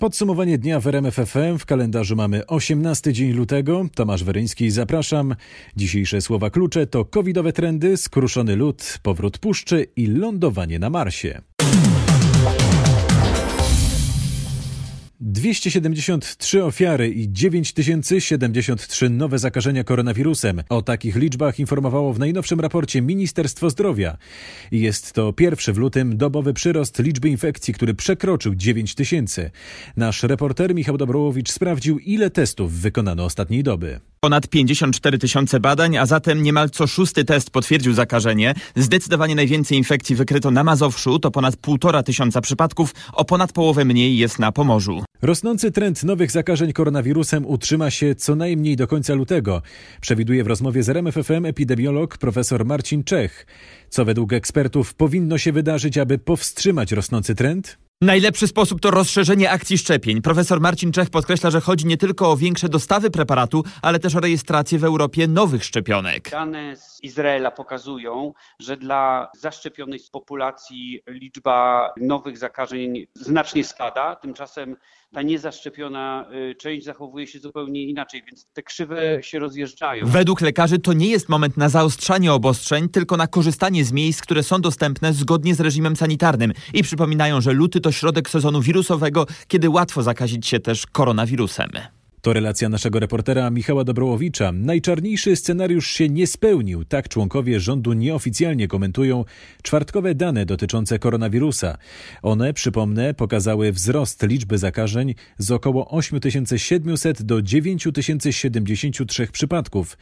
Podsumowanie 0.00 0.58
dnia 0.58 0.80
w 0.80 0.86
RMF 0.86 1.14
FM. 1.14 1.58
W 1.58 1.66
kalendarzu 1.66 2.16
mamy 2.16 2.46
18 2.46 3.12
dzień 3.12 3.32
lutego. 3.32 3.86
Tomasz 3.94 4.24
Weryński, 4.24 4.70
zapraszam. 4.70 5.34
Dzisiejsze 5.76 6.20
słowa 6.20 6.50
klucze 6.50 6.86
to 6.86 7.04
covidowe 7.04 7.52
trendy, 7.52 7.96
skruszony 7.96 8.56
lód, 8.56 8.98
powrót 9.02 9.38
puszczy 9.38 9.86
i 9.96 10.06
lądowanie 10.06 10.78
na 10.78 10.90
Marsie. 10.90 11.55
273 15.20 16.64
ofiary 16.64 17.08
i 17.08 17.32
9073 17.32 19.10
nowe 19.10 19.38
zakażenia 19.38 19.84
koronawirusem. 19.84 20.62
O 20.68 20.82
takich 20.82 21.16
liczbach 21.16 21.58
informowało 21.58 22.12
w 22.12 22.18
najnowszym 22.18 22.60
raporcie 22.60 23.02
Ministerstwo 23.02 23.70
Zdrowia. 23.70 24.16
Jest 24.72 25.12
to 25.12 25.32
pierwszy 25.32 25.72
w 25.72 25.78
lutym 25.78 26.16
dobowy 26.16 26.54
przyrost 26.54 26.98
liczby 26.98 27.28
infekcji, 27.28 27.74
który 27.74 27.94
przekroczył 27.94 28.54
9000. 28.54 29.50
Nasz 29.96 30.22
reporter 30.22 30.74
Michał 30.74 30.96
Dobrołowicz 30.96 31.50
sprawdził, 31.50 31.98
ile 31.98 32.30
testów 32.30 32.72
wykonano 32.72 33.24
ostatniej 33.24 33.62
doby. 33.62 34.00
Ponad 34.20 34.48
54 34.48 35.18
tysiące 35.18 35.60
badań, 35.60 35.96
a 35.96 36.06
zatem 36.06 36.42
niemal 36.42 36.70
co 36.70 36.86
szósty 36.86 37.24
test 37.24 37.50
potwierdził 37.50 37.94
zakażenie. 37.94 38.54
Zdecydowanie 38.76 39.34
najwięcej 39.34 39.78
infekcji 39.78 40.16
wykryto 40.16 40.50
na 40.50 40.64
Mazowszu, 40.64 41.18
to 41.18 41.30
ponad 41.30 41.56
półtora 41.56 42.02
tysiąca 42.02 42.40
przypadków, 42.40 42.94
o 43.12 43.24
ponad 43.24 43.52
połowę 43.52 43.84
mniej 43.84 44.18
jest 44.18 44.38
na 44.38 44.52
Pomorzu. 44.52 45.05
Rosnący 45.22 45.72
trend 45.72 46.04
nowych 46.04 46.30
zakażeń 46.30 46.72
koronawirusem 46.72 47.46
utrzyma 47.46 47.90
się 47.90 48.14
co 48.14 48.34
najmniej 48.34 48.76
do 48.76 48.86
końca 48.86 49.14
lutego, 49.14 49.62
przewiduje 50.00 50.44
w 50.44 50.46
rozmowie 50.46 50.82
z 50.82 50.88
RMFFM 50.88 51.46
epidemiolog 51.46 52.18
profesor 52.18 52.64
Marcin 52.64 53.04
Czech. 53.04 53.46
Co 53.88 54.04
według 54.04 54.32
ekspertów 54.32 54.94
powinno 54.94 55.38
się 55.38 55.52
wydarzyć, 55.52 55.98
aby 55.98 56.18
powstrzymać 56.18 56.92
rosnący 56.92 57.34
trend? 57.34 57.78
Najlepszy 58.00 58.46
sposób 58.46 58.80
to 58.80 58.90
rozszerzenie 58.90 59.50
akcji 59.50 59.78
szczepień. 59.78 60.22
Profesor 60.22 60.60
Marcin 60.60 60.92
Czech 60.92 61.10
podkreśla, 61.10 61.50
że 61.50 61.60
chodzi 61.60 61.86
nie 61.86 61.96
tylko 61.96 62.30
o 62.30 62.36
większe 62.36 62.68
dostawy 62.68 63.10
preparatu, 63.10 63.64
ale 63.82 63.98
też 63.98 64.16
o 64.16 64.20
rejestrację 64.20 64.78
w 64.78 64.84
Europie 64.84 65.28
nowych 65.28 65.64
szczepionek. 65.64 66.30
Dane 66.30 66.76
z 66.76 67.02
Izraela 67.02 67.50
pokazują, 67.50 68.32
że 68.60 68.76
dla 68.76 69.28
zaszczepionej 69.38 70.00
populacji 70.12 71.00
liczba 71.06 71.90
nowych 72.00 72.38
zakażeń 72.38 73.06
znacznie 73.14 73.64
spada, 73.64 74.16
tymczasem 74.16 74.76
ta 75.16 75.22
niezaszczepiona 75.22 76.26
y, 76.50 76.54
część 76.54 76.84
zachowuje 76.84 77.26
się 77.26 77.38
zupełnie 77.38 77.84
inaczej, 77.84 78.22
więc 78.26 78.46
te 78.52 78.62
krzywe 78.62 79.18
się 79.22 79.38
rozjeżdżają. 79.38 80.06
Według 80.06 80.40
lekarzy 80.40 80.78
to 80.78 80.92
nie 80.92 81.08
jest 81.08 81.28
moment 81.28 81.56
na 81.56 81.68
zaostrzanie 81.68 82.32
obostrzeń, 82.32 82.88
tylko 82.88 83.16
na 83.16 83.26
korzystanie 83.26 83.84
z 83.84 83.92
miejsc, 83.92 84.22
które 84.22 84.42
są 84.42 84.60
dostępne 84.60 85.12
zgodnie 85.12 85.54
z 85.54 85.60
reżimem 85.60 85.96
sanitarnym. 85.96 86.52
I 86.74 86.82
przypominają, 86.82 87.40
że 87.40 87.52
luty 87.52 87.80
to 87.80 87.92
środek 87.92 88.30
sezonu 88.30 88.60
wirusowego, 88.60 89.26
kiedy 89.48 89.70
łatwo 89.70 90.02
zakazić 90.02 90.46
się 90.46 90.60
też 90.60 90.86
koronawirusem. 90.86 91.70
To 92.26 92.32
relacja 92.32 92.68
naszego 92.68 93.00
reportera 93.00 93.50
Michała 93.50 93.84
Dobrołowicza. 93.84 94.52
Najczarniejszy 94.52 95.36
scenariusz 95.36 95.86
się 95.86 96.08
nie 96.08 96.26
spełnił. 96.26 96.84
Tak 96.84 97.08
członkowie 97.08 97.60
rządu 97.60 97.92
nieoficjalnie 97.92 98.68
komentują 98.68 99.24
czwartkowe 99.62 100.14
dane 100.14 100.46
dotyczące 100.46 100.98
koronawirusa. 100.98 101.78
One, 102.22 102.52
przypomnę, 102.52 103.14
pokazały 103.14 103.72
wzrost 103.72 104.22
liczby 104.22 104.58
zakażeń 104.58 105.14
z 105.38 105.50
około 105.50 105.90
8700 105.90 107.22
do 107.22 107.42
9073 107.42 109.26
przypadków. 109.32 109.98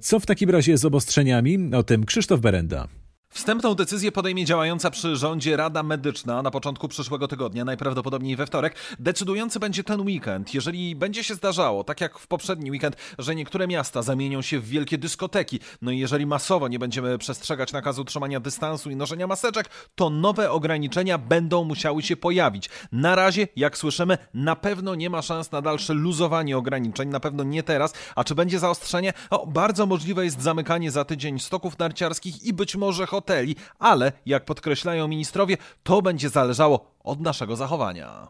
Co 0.00 0.20
w 0.20 0.26
takim 0.26 0.50
razie 0.50 0.78
z 0.78 0.84
obostrzeniami? 0.84 1.74
O 1.74 1.82
tym 1.82 2.04
Krzysztof 2.04 2.40
Berenda. 2.40 3.01
Wstępną 3.32 3.74
decyzję 3.74 4.12
podejmie 4.12 4.44
działająca 4.44 4.90
przy 4.90 5.16
rządzie 5.16 5.56
Rada 5.56 5.82
Medyczna 5.82 6.42
na 6.42 6.50
początku 6.50 6.88
przyszłego 6.88 7.28
tygodnia, 7.28 7.64
najprawdopodobniej 7.64 8.36
we 8.36 8.46
wtorek. 8.46 8.74
Decydujący 8.98 9.60
będzie 9.60 9.84
ten 9.84 10.00
weekend. 10.00 10.54
Jeżeli 10.54 10.96
będzie 10.96 11.24
się 11.24 11.34
zdarzało, 11.34 11.84
tak 11.84 12.00
jak 12.00 12.18
w 12.18 12.26
poprzedni 12.26 12.70
weekend, 12.70 12.96
że 13.18 13.34
niektóre 13.34 13.66
miasta 13.66 14.02
zamienią 14.02 14.42
się 14.42 14.60
w 14.60 14.68
wielkie 14.68 14.98
dyskoteki, 14.98 15.60
no 15.82 15.90
i 15.90 15.98
jeżeli 15.98 16.26
masowo 16.26 16.68
nie 16.68 16.78
będziemy 16.78 17.18
przestrzegać 17.18 17.72
nakazu 17.72 18.04
trzymania 18.04 18.40
dystansu 18.40 18.90
i 18.90 18.96
noszenia 18.96 19.26
maseczek, 19.26 19.70
to 19.94 20.10
nowe 20.10 20.50
ograniczenia 20.50 21.18
będą 21.18 21.64
musiały 21.64 22.02
się 22.02 22.16
pojawić. 22.16 22.70
Na 22.92 23.14
razie, 23.14 23.48
jak 23.56 23.78
słyszymy, 23.78 24.18
na 24.34 24.56
pewno 24.56 24.94
nie 24.94 25.10
ma 25.10 25.22
szans 25.22 25.52
na 25.52 25.62
dalsze 25.62 25.94
luzowanie 25.94 26.58
ograniczeń, 26.58 27.08
na 27.08 27.20
pewno 27.20 27.44
nie 27.44 27.62
teraz. 27.62 27.92
A 28.16 28.24
czy 28.24 28.34
będzie 28.34 28.58
zaostrzenie? 28.58 29.12
O, 29.30 29.46
bardzo 29.46 29.86
możliwe 29.86 30.24
jest 30.24 30.42
zamykanie 30.42 30.90
za 30.90 31.04
tydzień 31.04 31.38
stoków 31.38 31.78
narciarskich 31.78 32.44
i 32.44 32.52
być 32.52 32.76
może 32.76 33.06
hoteli 33.06 33.21
hoteli, 33.22 33.56
ale 33.78 34.12
jak 34.26 34.44
podkreślają 34.44 35.08
ministrowie, 35.08 35.56
to 35.82 36.02
będzie 36.02 36.28
zależało 36.28 36.94
od 37.04 37.20
naszego 37.20 37.56
zachowania. 37.56 38.28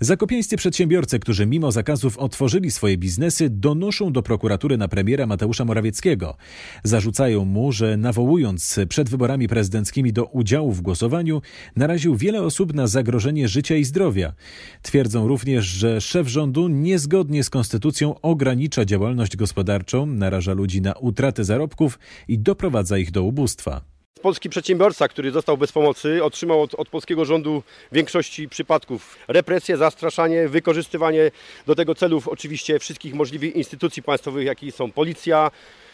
Zakopiańscy 0.00 0.56
przedsiębiorcy, 0.56 1.18
którzy 1.18 1.46
mimo 1.46 1.72
zakazów 1.72 2.18
otworzyli 2.18 2.70
swoje 2.70 2.98
biznesy, 2.98 3.50
donoszą 3.50 4.12
do 4.12 4.22
prokuratury 4.22 4.76
na 4.76 4.88
premiera 4.88 5.26
Mateusza 5.26 5.64
Morawieckiego. 5.64 6.36
Zarzucają 6.84 7.44
mu, 7.44 7.72
że 7.72 7.96
nawołując 7.96 8.80
przed 8.88 9.10
wyborami 9.10 9.48
prezydenckimi 9.48 10.12
do 10.12 10.24
udziału 10.24 10.72
w 10.72 10.80
głosowaniu, 10.80 11.42
naraził 11.76 12.16
wiele 12.16 12.42
osób 12.42 12.74
na 12.74 12.86
zagrożenie 12.86 13.48
życia 13.48 13.76
i 13.76 13.84
zdrowia. 13.84 14.32
Twierdzą 14.82 15.28
również, 15.28 15.64
że 15.64 16.00
szef 16.00 16.28
rządu 16.28 16.68
niezgodnie 16.68 17.44
z 17.44 17.50
konstytucją 17.50 18.20
ogranicza 18.20 18.84
działalność 18.84 19.36
gospodarczą, 19.36 20.06
naraża 20.06 20.52
ludzi 20.52 20.82
na 20.82 20.92
utratę 20.92 21.44
zarobków 21.44 21.98
i 22.28 22.38
doprowadza 22.38 22.98
ich 22.98 23.10
do 23.10 23.22
ubóstwa 23.22 23.93
polski 24.22 24.50
przedsiębiorca, 24.50 25.08
który 25.08 25.30
został 25.30 25.56
bez 25.56 25.72
pomocy, 25.72 26.24
otrzymał 26.24 26.62
od, 26.62 26.74
od, 26.74 26.88
polskiego 26.88 27.24
rządu 27.24 27.62
większości 27.92 28.48
przypadków 28.48 29.16
represje, 29.28 29.76
zastraszanie, 29.76 30.48
wykorzystywanie 30.48 31.30
do 31.66 31.74
tego 31.74 31.94
celów 31.94 32.28
oczywiście 32.28 32.78
wszystkich 32.78 33.14
możliwych 33.14 33.56
instytucji 33.56 34.02
państwowych, 34.02 34.46
jakimi 34.46 34.72
są 34.72 34.92
policja, 34.92 35.50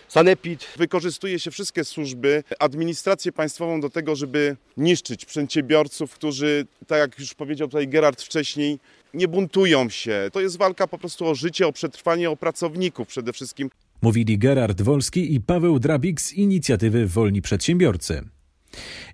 Sanepid. 0.09 0.66
Wykorzystuje 0.76 1.38
się 1.38 1.50
wszystkie 1.50 1.84
służby, 1.84 2.44
administrację 2.59 3.32
państwową 3.32 3.80
do 3.80 3.91
tego, 3.91 4.16
żeby 4.16 4.56
niszczyć 4.76 5.25
przedsiębiorców, 5.25 6.14
którzy, 6.14 6.66
tak 6.86 6.98
jak 6.98 7.19
już 7.19 7.34
powiedział 7.34 7.69
tutaj 7.69 7.88
Gerard 7.88 8.22
wcześniej, 8.22 8.78
nie 9.14 9.28
buntują 9.28 9.88
się. 9.88 10.28
To 10.32 10.41
jest 10.41 10.59
walka 10.59 10.86
po 10.86 10.98
prostu 10.98 11.26
o 11.26 11.34
życie, 11.34 11.66
o 11.66 11.72
przetrwanie, 11.72 12.30
o 12.30 12.36
pracowników 12.36 13.09
przede 13.09 13.32
wszystkim. 13.32 13.70
Mówili 14.02 14.38
Gerard 14.38 14.82
Wolski 14.82 15.34
i 15.34 15.40
Paweł 15.40 15.78
Drabik 15.78 16.20
z 16.20 16.32
inicjatywy 16.32 17.06
Wolni 17.06 17.42
Przedsiębiorcy. 17.42 18.24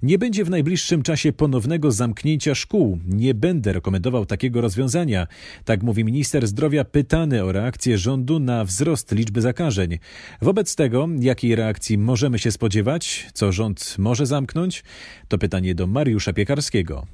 Nie 0.03 0.19
będzie 0.19 0.45
w 0.45 0.51
najbliższym 0.51 1.03
czasie 1.03 1.33
ponownego 1.33 1.93
zamknięcia 1.93 2.55
szkół. 2.55 2.99
Nie 3.09 3.35
będę 3.35 3.73
rekomendował 3.73 4.27
takiego 4.27 4.61
rozwiązania. 4.61 5.27
Tak 5.65 5.83
mówi 5.83 6.05
minister 6.05 6.47
zdrowia 6.47 6.85
pytany 6.85 7.45
o 7.45 7.53
reakcję 7.53 7.99
rządu 7.99 8.41
na 8.41 8.65
wzrost 8.65 9.13
liczby 9.13 9.41
zakażeń. 9.41 9.99
Wobec 10.43 10.77
tego, 10.77 11.09
jakiej 11.21 11.55
reakcji 11.55 11.99
możemy 11.99 12.39
się 12.39 12.51
spodziewać? 12.51 13.27
Co 13.33 13.53
rząd 13.53 13.97
może 13.99 14.27
zamknąć? 14.27 14.85
To 15.29 15.39
pytanie 15.39 15.75
do 15.75 15.87
Mariusza 15.87 16.33
Piekarskiego. 16.33 17.07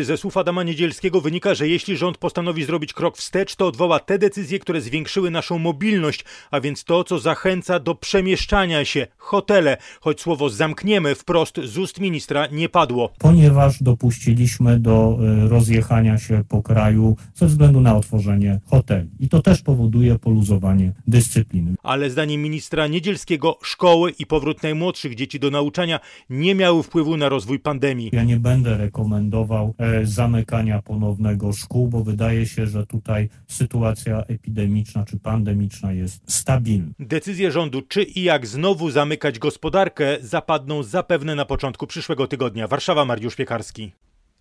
Ze 0.00 0.16
słów 0.16 0.36
Adama 0.36 0.62
Niedzielskiego 0.62 1.20
wynika, 1.20 1.54
że 1.54 1.68
jeśli 1.68 1.96
rząd 1.96 2.18
postanowi 2.18 2.64
zrobić 2.64 2.92
krok 2.92 3.16
wstecz, 3.16 3.56
to 3.56 3.66
odwoła 3.66 3.98
te 3.98 4.18
decyzje, 4.18 4.58
które 4.58 4.80
zwiększyły 4.80 5.30
naszą 5.30 5.58
mobilność, 5.58 6.24
a 6.50 6.60
więc 6.60 6.84
to, 6.84 7.04
co 7.04 7.18
zachęca 7.18 7.80
do 7.80 7.94
przemieszczania 7.94 8.84
się, 8.84 9.06
hotele, 9.16 9.76
choć 10.00 10.20
słowo 10.20 10.50
zamkniemy 10.50 11.14
wprost 11.14 11.60
z 11.64 11.78
ust 11.78 12.00
ministra 12.00 12.46
nie 12.46 12.68
padło. 12.68 13.12
Ponieważ 13.18 13.82
dopuściliśmy 13.82 14.80
do 14.80 15.18
e, 15.44 15.48
rozjechania 15.48 16.18
się 16.18 16.44
po 16.48 16.62
kraju 16.62 17.16
ze 17.34 17.46
względu 17.46 17.80
na 17.80 17.96
otworzenie 17.96 18.60
hoteli. 18.66 19.08
I 19.20 19.28
to 19.28 19.42
też 19.42 19.62
powoduje 19.62 20.18
poluzowanie 20.18 20.92
dyscypliny. 21.06 21.74
Ale 21.82 22.10
zdaniem 22.10 22.42
ministra 22.42 22.86
Niedzielskiego 22.86 23.58
szkoły 23.62 24.12
i 24.18 24.26
powrót 24.26 24.62
najmłodszych 24.62 25.14
dzieci 25.14 25.40
do 25.40 25.50
nauczania 25.50 26.00
nie 26.30 26.54
miały 26.54 26.82
wpływu 26.82 27.16
na 27.16 27.28
rozwój 27.28 27.58
pandemii. 27.58 28.10
Ja 28.12 28.24
nie 28.24 28.36
będę 28.36 28.76
rekomendował 28.78 29.74
e, 29.78 29.89
zamykania 30.02 30.82
ponownego 30.82 31.52
szkół, 31.52 31.88
bo 31.88 32.04
wydaje 32.04 32.46
się, 32.46 32.66
że 32.66 32.86
tutaj 32.86 33.28
sytuacja 33.48 34.22
epidemiczna 34.22 35.04
czy 35.04 35.18
pandemiczna 35.18 35.92
jest 35.92 36.32
stabilna. 36.32 36.92
Decyzje 36.98 37.50
rządu, 37.52 37.82
czy 37.82 38.02
i 38.02 38.22
jak 38.22 38.46
znowu 38.46 38.90
zamykać 38.90 39.38
gospodarkę, 39.38 40.16
zapadną 40.20 40.82
zapewne 40.82 41.34
na 41.34 41.44
początku 41.44 41.86
przyszłego 41.86 42.26
tygodnia. 42.26 42.68
Warszawa, 42.68 43.04
Mariusz 43.04 43.36
Piekarski. 43.36 43.92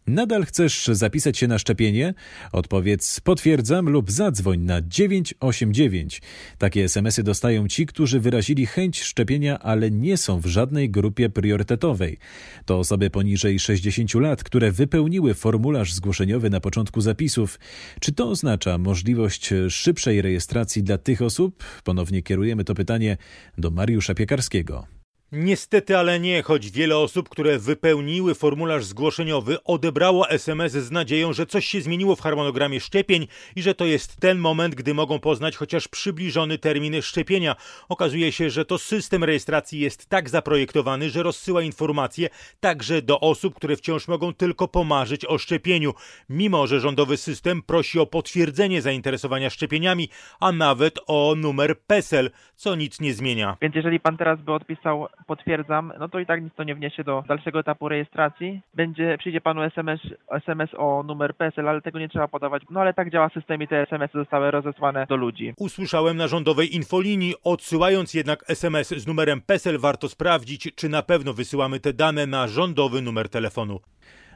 Nadal 0.08 0.46
chcesz 0.46 0.88
zapisać 0.88 1.38
się 1.38 1.48
na 1.48 1.60
szczepienie? 1.60 2.14
Odpowiedz 2.52 3.20
potwierdzam 3.20 3.90
lub 3.90 4.12
zadzwoń 4.12 4.60
na 4.60 4.82
989. 4.82 6.22
Takie 6.58 6.84
SMSy 6.84 7.24
dostają 7.24 7.68
ci, 7.68 7.86
którzy 7.86 8.20
wyrazili 8.20 8.66
chęć 8.66 9.04
szczepienia, 9.04 9.60
ale 9.60 9.92
nie 9.92 10.18
są 10.18 10.40
w 10.40 10.46
żadnej 10.46 10.90
grupie 10.90 11.30
priorytetowej. 11.30 12.18
To 12.66 12.80
osoby 12.80 13.10
poniżej 13.10 13.60
60 13.60 14.14
lat, 14.14 14.44
które 14.44 14.72
wypełniły 14.72 15.34
formularz 15.34 15.94
zgłoszeniowy 15.94 16.50
na 16.50 16.60
początku 16.60 17.02
zapisów. 17.02 17.60
Czy 18.00 18.12
to 18.12 18.30
oznacza 18.30 18.78
możliwość 18.78 19.50
szybszej 19.70 20.22
rejestracji 20.22 20.84
dla 20.84 20.98
tych 20.98 21.22
osób? 21.22 21.64
Ponownie 21.84 22.22
kierujemy 22.22 22.64
to 22.64 22.76
pytanie 22.76 23.18
do 23.58 23.72
Mariusza 23.72 24.14
Piekarskiego. 24.14 24.99
Niestety, 25.32 25.98
ale 25.98 26.20
nie, 26.20 26.44
choć 26.44 26.72
wiele 26.72 26.98
osób, 26.98 27.30
które 27.30 27.60
wypełniły 27.60 28.36
formularz 28.36 28.86
zgłoszeniowy, 28.86 29.64
odebrało 29.64 30.30
SMS 30.30 30.72
z 30.72 30.92
nadzieją, 30.92 31.34
że 31.34 31.46
coś 31.46 31.66
się 31.66 31.82
zmieniło 31.82 32.16
w 32.16 32.22
harmonogramie 32.22 32.80
szczepień 32.80 33.28
i 33.56 33.62
że 33.62 33.76
to 33.76 33.86
jest 33.86 34.18
ten 34.20 34.38
moment, 34.38 34.76
gdy 34.76 34.94
mogą 34.94 35.20
poznać 35.20 35.56
chociaż 35.56 35.88
przybliżony 35.88 36.58
termin 36.58 37.02
szczepienia. 37.02 37.56
Okazuje 37.90 38.32
się, 38.32 38.50
że 38.50 38.66
to 38.66 38.78
system 38.78 39.24
rejestracji 39.24 39.80
jest 39.80 40.10
tak 40.10 40.30
zaprojektowany, 40.30 41.10
że 41.10 41.24
rozsyła 41.24 41.62
informacje 41.62 42.30
także 42.60 43.02
do 43.02 43.20
osób, 43.20 43.56
które 43.56 43.76
wciąż 43.76 44.08
mogą 44.08 44.34
tylko 44.34 44.68
pomarzyć 44.68 45.26
o 45.26 45.38
szczepieniu, 45.38 45.94
mimo 46.30 46.68
że 46.68 46.80
rządowy 46.80 47.18
system 47.18 47.62
prosi 47.62 48.00
o 48.00 48.06
potwierdzenie 48.06 48.82
zainteresowania 48.82 49.50
szczepieniami, 49.50 50.10
a 50.40 50.52
nawet 50.52 51.00
o 51.08 51.34
numer 51.38 51.80
PESEL, 51.80 52.32
co 52.56 52.76
nic 52.76 53.00
nie 53.00 53.14
zmienia. 53.14 53.58
Więc 53.62 53.76
jeżeli 53.76 54.00
pan 54.00 54.18
teraz 54.18 54.42
by 54.42 54.54
odpisał 54.54 55.08
potwierdzam, 55.28 55.94
no 56.00 56.10
to 56.10 56.20
i 56.20 56.26
tak 56.26 56.44
nic 56.44 56.54
to 56.56 56.64
nie 56.64 56.76
wniesie 56.76 57.04
do 57.04 57.24
dalszego 57.28 57.60
etapu 57.60 57.90
rejestracji. 57.90 58.62
Będzie, 58.74 59.18
przyjdzie 59.18 59.42
panu 59.42 59.62
SMS, 59.62 60.02
SMS 60.32 60.70
o 60.78 61.04
numer 61.04 61.36
PESEL, 61.36 61.70
ale 61.70 61.82
tego 61.82 62.00
nie 62.00 62.10
trzeba 62.10 62.28
podawać. 62.28 62.64
No 62.70 62.82
ale 62.82 62.94
tak 62.94 63.12
działa 63.12 63.30
system 63.30 63.62
i 63.62 63.68
te 63.68 63.82
SMS 63.82 64.12
zostały 64.14 64.52
rozesłane 64.52 65.06
do 65.10 65.16
ludzi. 65.16 65.54
Usłyszałem 65.58 66.18
na 66.18 66.28
rządowej 66.28 66.76
infolinii, 66.76 67.34
odsyłając 67.44 68.14
jednak 68.14 68.44
SMS 68.48 68.90
z 68.90 69.08
numerem 69.08 69.42
PESEL 69.42 69.80
warto 69.80 70.10
sprawdzić, 70.10 70.76
czy 70.76 70.90
na 70.90 71.02
pewno 71.02 71.34
wysyłamy 71.34 71.80
te 71.80 71.94
dane 71.94 72.26
na 72.28 72.48
rządowy 72.48 73.02
numer 73.02 73.30
telefonu. 73.30 73.80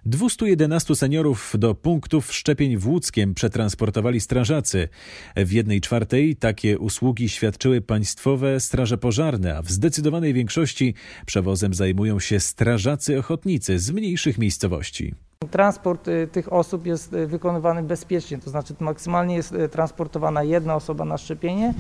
211 0.06 0.96
seniorów 0.96 1.54
do 1.58 1.76
punktów 1.76 2.34
szczepień 2.34 2.78
w 2.78 2.88
Łódzkiem 2.88 3.34
przetransportowali 3.34 4.20
strażacy. 4.20 4.90
W 5.36 5.52
jednej 5.52 5.82
czwartej 5.82 6.36
takie 6.36 6.80
usługi 6.80 7.30
świadczyły 7.30 7.82
państwowe 7.82 8.60
straże 8.60 8.98
pożarne, 8.98 9.58
a 9.58 9.62
w 9.62 9.72
zdecydowanej 9.72 10.34
większości 10.34 10.94
przewozem 11.26 11.74
zajmują 11.74 12.20
się 12.20 12.40
strażacy 12.40 13.20
ochotnicy 13.20 13.80
z 13.80 13.92
mniejszych 13.92 14.38
miejscowości. 14.38 15.16
Transport 15.52 16.08
y, 16.08 16.28
tych 16.32 16.54
osób 16.54 16.86
jest 16.86 17.14
y, 17.14 17.28
wykonywany 17.28 17.84
bezpiecznie, 17.84 18.38
to 18.38 18.50
znaczy 18.50 18.74
maksymalnie 18.80 19.36
jest 19.36 19.52
y, 19.52 19.70
transportowana 19.70 20.44
jedna 20.44 20.76
osoba 20.76 21.06
na 21.06 21.18
szczepienie 21.18 21.74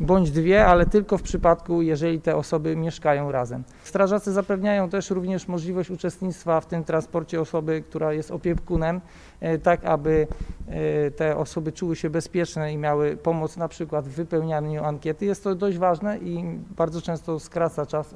bądź 0.00 0.30
dwie, 0.30 0.66
ale 0.66 0.86
tylko 0.86 1.18
w 1.18 1.22
przypadku, 1.22 1.82
jeżeli 1.82 2.20
te 2.20 2.36
osoby 2.36 2.76
mieszkają 2.76 3.32
razem. 3.32 3.64
Strażacy 3.84 4.32
zapewniają 4.32 4.88
też 4.88 5.10
również 5.10 5.48
możliwość 5.48 5.90
uczestnictwa 5.90 6.60
w 6.60 6.66
tym 6.66 6.84
transporcie 6.84 7.40
osoby, 7.40 7.82
która 7.88 8.12
jest 8.12 8.30
opiekunem, 8.30 9.00
tak 9.62 9.84
aby 9.84 10.26
te 11.16 11.36
osoby 11.36 11.72
czuły 11.72 11.96
się 11.96 12.10
bezpieczne 12.10 12.72
i 12.72 12.76
miały 12.76 13.16
pomoc 13.16 13.56
na 13.56 13.68
przykład 13.68 14.08
w 14.08 14.12
wypełnianiu 14.12 14.84
ankiety. 14.84 15.24
Jest 15.24 15.44
to 15.44 15.54
dość 15.54 15.78
ważne 15.78 16.18
i 16.18 16.44
bardzo 16.76 17.02
często 17.02 17.40
skraca 17.40 17.86
czas 17.86 18.14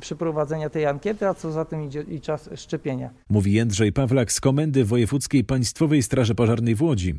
przeprowadzenia 0.00 0.70
tej 0.70 0.86
ankiety, 0.86 1.28
a 1.28 1.34
co 1.34 1.52
za 1.52 1.64
tym 1.64 1.84
idzie 1.84 2.02
i 2.02 2.20
czas 2.20 2.50
szczepienia. 2.54 3.10
Mówi 3.30 3.52
Jędrzej 3.52 3.92
Pawlak 3.92 4.32
z 4.32 4.40
Komendy 4.40 4.84
Wojewódzkiej 4.84 5.44
Państwowej 5.44 6.02
Straży 6.02 6.34
Pożarnej 6.34 6.74
w 6.74 6.82
Łodzi. 6.82 7.14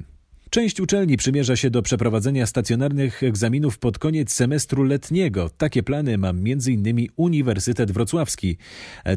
Część 0.49 0.79
uczelni 0.79 1.17
przymierza 1.17 1.55
się 1.55 1.69
do 1.69 1.81
przeprowadzenia 1.81 2.45
stacjonarnych 2.45 3.23
egzaminów 3.23 3.77
pod 3.77 3.99
koniec 3.99 4.33
semestru 4.33 4.83
letniego. 4.83 5.49
Takie 5.57 5.83
plany 5.83 6.17
ma 6.17 6.29
m.in. 6.29 7.07
Uniwersytet 7.15 7.91
Wrocławski. 7.91 8.57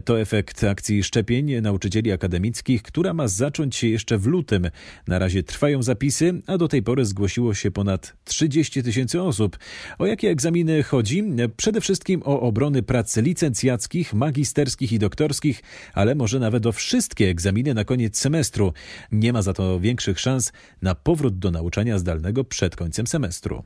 To 0.05 0.21
efekt 0.21 0.65
akcji 0.65 1.03
szczepień 1.03 1.61
nauczycieli 1.61 2.13
akademickich, 2.13 2.83
która 2.83 3.15
ma 3.15 3.29
zacząć 3.29 3.77
się 3.77 3.89
jeszcze 3.89 4.19
w 4.19 4.27
lutym. 4.27 4.71
Na 5.09 5.19
razie 5.19 5.43
trwają 5.43 5.83
zapisy, 5.83 6.43
a 6.47 6.59
do 6.59 6.69
tej 6.69 6.83
pory 6.83 7.05
zgłosiło 7.05 7.55
się 7.55 7.71
ponad 7.71 8.17
30 8.25 8.83
tysięcy 8.83 9.23
osób. 9.23 9.59
O 9.99 10.07
jakie 10.07 10.31
egzaminy 10.31 10.83
chodzi? 10.83 11.25
Przede 11.57 11.81
wszystkim 11.81 12.23
o 12.25 12.41
obrony 12.41 12.83
prac 12.83 13.17
licencjackich, 13.17 14.15
magisterskich 14.15 14.93
i 14.93 14.99
doktorskich, 14.99 15.63
ale 15.95 16.15
może 16.15 16.39
nawet 16.39 16.67
o 16.67 16.73
wszystkie 16.73 17.29
egzaminy 17.29 17.75
na 17.75 17.85
koniec 17.85 18.19
semestru. 18.19 18.73
Nie 19.13 19.33
ma 19.33 19.43
za 19.43 19.53
to 19.53 19.81
większych 19.81 20.21
szans 20.21 20.53
na 20.83 20.95
powrót 20.95 21.20
powrót 21.21 21.39
do 21.39 21.51
nauczania 21.51 21.99
zdalnego 21.99 22.45
przed 22.45 22.77
końcem 22.77 23.07
semestru. 23.07 23.65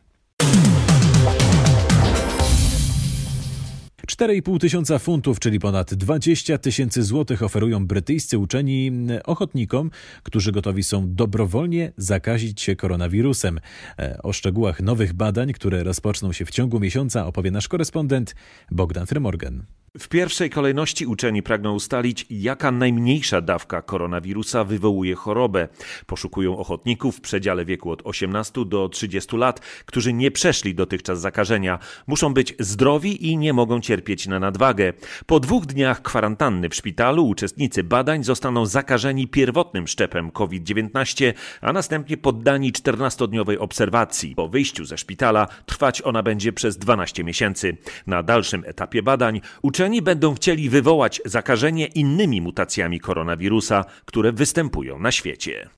4,5 4.06 4.58
tysiąca 4.58 4.98
funtów, 4.98 5.40
czyli 5.40 5.60
ponad 5.60 5.94
20 5.94 6.58
tysięcy 6.58 7.02
złotych 7.02 7.42
oferują 7.42 7.86
brytyjscy 7.86 8.38
uczeni 8.38 8.90
ochotnikom, 9.24 9.90
którzy 10.22 10.52
gotowi 10.52 10.82
są 10.84 11.14
dobrowolnie 11.14 11.92
zakazić 11.96 12.60
się 12.60 12.76
koronawirusem. 12.76 13.60
E, 13.98 14.18
o 14.22 14.32
szczegółach 14.32 14.80
nowych 14.80 15.12
badań, 15.12 15.52
które 15.52 15.84
rozpoczną 15.84 16.32
się 16.32 16.44
w 16.44 16.50
ciągu 16.50 16.80
miesiąca 16.80 17.26
opowie 17.26 17.50
nasz 17.50 17.68
korespondent 17.68 18.34
Bogdan 18.70 19.06
Frymorgan. 19.06 19.64
W 19.99 20.08
pierwszej 20.08 20.50
kolejności 20.50 21.06
uczeni 21.06 21.43
pragną 21.43 21.75
ustalić, 21.75 22.26
jaka 22.31 22.70
najmniejsza 22.70 23.41
dawka 23.41 23.82
koronawirusa 23.82 24.64
wywołuje 24.64 25.14
chorobę. 25.14 25.69
Poszukują 26.06 26.58
ochotników 26.58 27.17
w 27.17 27.20
przedziale 27.20 27.64
wieku 27.64 27.91
od 27.91 28.02
18 28.05 28.64
do 28.64 28.88
30 28.88 29.37
lat, 29.37 29.61
którzy 29.87 30.12
nie 30.12 30.31
przeszli 30.31 30.75
dotychczas 30.75 31.20
zakażenia. 31.20 31.79
Muszą 32.06 32.35
być 32.35 32.55
zdrowi 32.58 33.26
i 33.26 33.37
nie 33.37 33.52
mogą 33.52 33.81
cierpieć 33.81 34.26
na 34.26 34.38
nadwagę. 34.38 34.93
Po 35.26 35.41
dwóch 35.41 35.67
dniach 35.67 36.02
kwarantanny 36.02 36.69
w 36.69 36.75
szpitalu 36.75 37.29
uczestnicy 37.29 37.85
badań 37.85 38.25
zostaną 38.25 38.67
zakażeni 38.67 39.29
pierwotnym 39.29 39.88
szczepem 39.88 40.31
COVID-19, 40.31 41.32
a 41.61 41.73
następnie 41.73 42.17
poddani 42.17 42.73
14-dniowej 42.73 43.56
obserwacji. 43.58 44.35
Po 44.35 44.49
wyjściu 44.49 44.85
ze 44.85 44.99
szpitala 44.99 45.46
trwać 45.67 46.02
ona 46.02 46.23
będzie 46.23 46.52
przez 46.52 46.79
12 46.79 47.25
miesięcy. 47.25 47.76
Na 48.06 48.23
dalszym 48.23 48.62
etapie 48.67 49.02
badań 49.02 49.41
uczeni 49.62 49.83
Uczeni 49.84 50.02
będą 50.02 50.34
chcieli 50.34 50.70
wywołać 50.70 51.22
zakażenie 51.25 51.86
innymi 51.86 52.40
mutacjami 52.40 53.00
koronawirusa, 53.00 53.84
które 54.04 54.32
występują 54.32 54.98
na 54.98 55.12
świecie. 55.12 55.69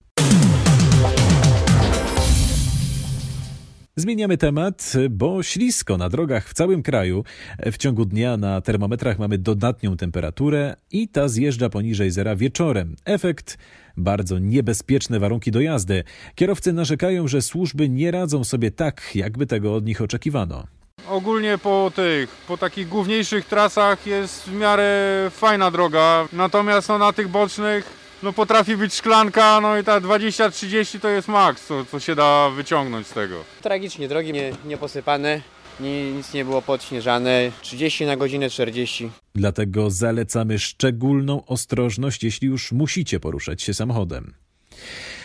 Zmieniamy 3.97 4.37
temat, 4.37 4.93
bo 5.11 5.43
ślisko 5.43 5.97
na 5.97 6.09
drogach 6.09 6.49
w 6.49 6.55
całym 6.55 6.83
kraju. 6.83 7.25
W 7.73 7.77
ciągu 7.77 8.05
dnia 8.05 8.37
na 8.37 8.61
termometrach 8.61 9.19
mamy 9.19 9.39
dodatnią 9.39 9.97
temperaturę 9.97 10.77
i 10.91 11.09
ta 11.09 11.29
zjeżdża 11.29 11.69
poniżej 11.69 12.11
zera 12.11 12.37
wieczorem. 12.37 12.97
Efekt 13.05 13.59
bardzo 13.97 14.39
niebezpieczne 14.39 15.21
warunki 15.21 15.51
do 15.51 15.61
jazdy. 15.61 16.05
Kierowcy 16.35 16.73
narzekają, 16.73 17.29
że 17.29 17.43
służby 17.43 17.89
nie 17.89 18.11
radzą 18.11 18.45
sobie 18.45 18.71
tak, 18.71 19.11
jakby 19.15 19.47
tego 19.47 19.75
od 19.75 19.87
nich 19.87 20.03
oczekiwano. 20.03 20.76
Ogólnie 21.09 21.59
po 21.59 21.93
tych, 21.95 22.31
po 22.31 22.57
takich 22.57 22.89
główniejszych 22.89 23.47
trasach 23.47 24.07
jest 24.07 24.43
w 24.43 24.53
miarę 24.53 24.91
fajna 25.31 25.71
droga, 25.71 26.29
natomiast 26.33 26.89
no, 26.89 26.99
na 26.99 27.13
tych 27.13 27.29
bocznych 27.29 27.85
no, 28.23 28.33
potrafi 28.33 28.77
być 28.77 28.95
szklanka, 28.95 29.61
no 29.61 29.79
i 29.79 29.85
ta 29.85 30.01
20-30 30.01 31.01
to 31.01 31.09
jest 31.09 31.29
maks, 31.29 31.67
co, 31.67 31.85
co 31.85 32.01
się 32.01 32.15
da 32.15 32.51
wyciągnąć 32.51 33.07
z 33.07 33.13
tego. 33.13 33.45
Tragicznie, 33.63 34.09
drogi 34.09 34.33
nie, 34.33 34.53
nieposypane, 34.65 35.41
nic 35.81 36.35
nie 36.35 36.45
było 36.45 36.63
podśnieżane, 36.63 37.53
30 37.63 38.07
na 38.07 38.17
godzinę 38.17 38.51
40. 38.51 39.11
Dlatego 39.35 39.91
zalecamy 39.91 40.59
szczególną 40.59 41.47
ostrożność, 41.47 42.25
jeśli 42.25 42.49
już 42.49 42.73
musicie 42.73 43.21
poruszać 43.21 43.63
się 43.63 43.75
samochodem. 43.75 44.35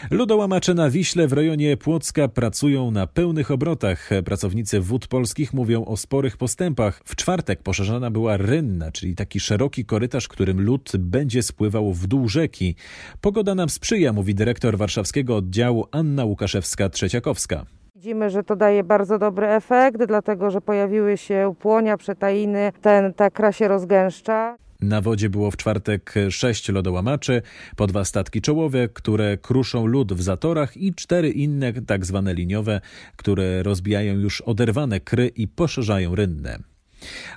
Lodołamacze 0.10 0.74
na 0.74 0.89
Wiśle 0.89 1.27
w 1.27 1.34
rejonie 1.34 1.77
Płocka 1.77 2.27
pracują 2.27 2.91
na 2.91 3.08
pełnych 3.08 3.51
obrotach. 3.51 4.10
Pracownicy 4.25 4.79
wód 4.79 5.08
polskich 5.08 5.53
mówią 5.53 5.86
o 5.86 5.98
sporych 5.98 6.38
postępach. 6.38 7.01
W 7.05 7.15
czwartek 7.15 7.63
poszerzana 7.63 8.12
była 8.12 8.38
rynna, 8.38 8.91
czyli 8.91 9.15
taki 9.15 9.39
szeroki 9.39 9.86
korytarz, 9.86 10.27
którym 10.27 10.62
lód 10.62 10.91
będzie 11.00 11.43
spływał 11.43 11.93
w 11.93 12.08
dół 12.08 12.29
rzeki. 12.29 12.75
Pogoda 13.22 13.55
nam 13.55 13.70
sprzyja, 13.70 14.13
mówi 14.13 14.36
dyrektor 14.36 14.77
warszawskiego 14.77 15.36
oddziału 15.36 15.86
Anna 15.91 16.25
Łukaszewska-Trzeciakowska. 16.25 17.63
Widzimy, 17.96 18.29
że 18.29 18.43
to 18.43 18.55
daje 18.55 18.84
bardzo 18.84 19.20
dobry 19.20 19.48
efekt, 19.48 20.05
dlatego 20.05 20.51
że 20.51 20.62
pojawiły 20.62 21.17
się 21.17 21.53
płonia, 21.60 21.98
przetajiny, 21.98 22.72
ten, 22.81 23.13
ta 23.13 23.29
kra 23.29 23.51
się 23.51 23.67
rozgęszcza. 23.67 24.58
Na 24.81 25.01
wodzie 25.01 25.29
było 25.29 25.51
w 25.51 25.57
czwartek 25.57 26.13
sześć 26.29 26.69
lodołamaczy, 26.69 27.41
po 27.75 27.88
dwa 27.88 28.05
statki 28.05 28.41
czołowe, 28.41 28.89
które 28.89 29.38
kruszą 29.38 29.85
lód 29.85 30.13
w 30.13 30.21
zatorach 30.21 30.77
i 30.77 30.93
cztery 30.93 31.29
inne, 31.29 31.73
tak 31.73 32.05
zwane 32.05 32.33
liniowe, 32.33 32.81
które 33.15 33.63
rozbijają 33.63 34.13
już 34.13 34.41
oderwane 34.41 35.00
kry 35.00 35.27
i 35.27 35.47
poszerzają 35.47 36.15
rynne. 36.15 36.70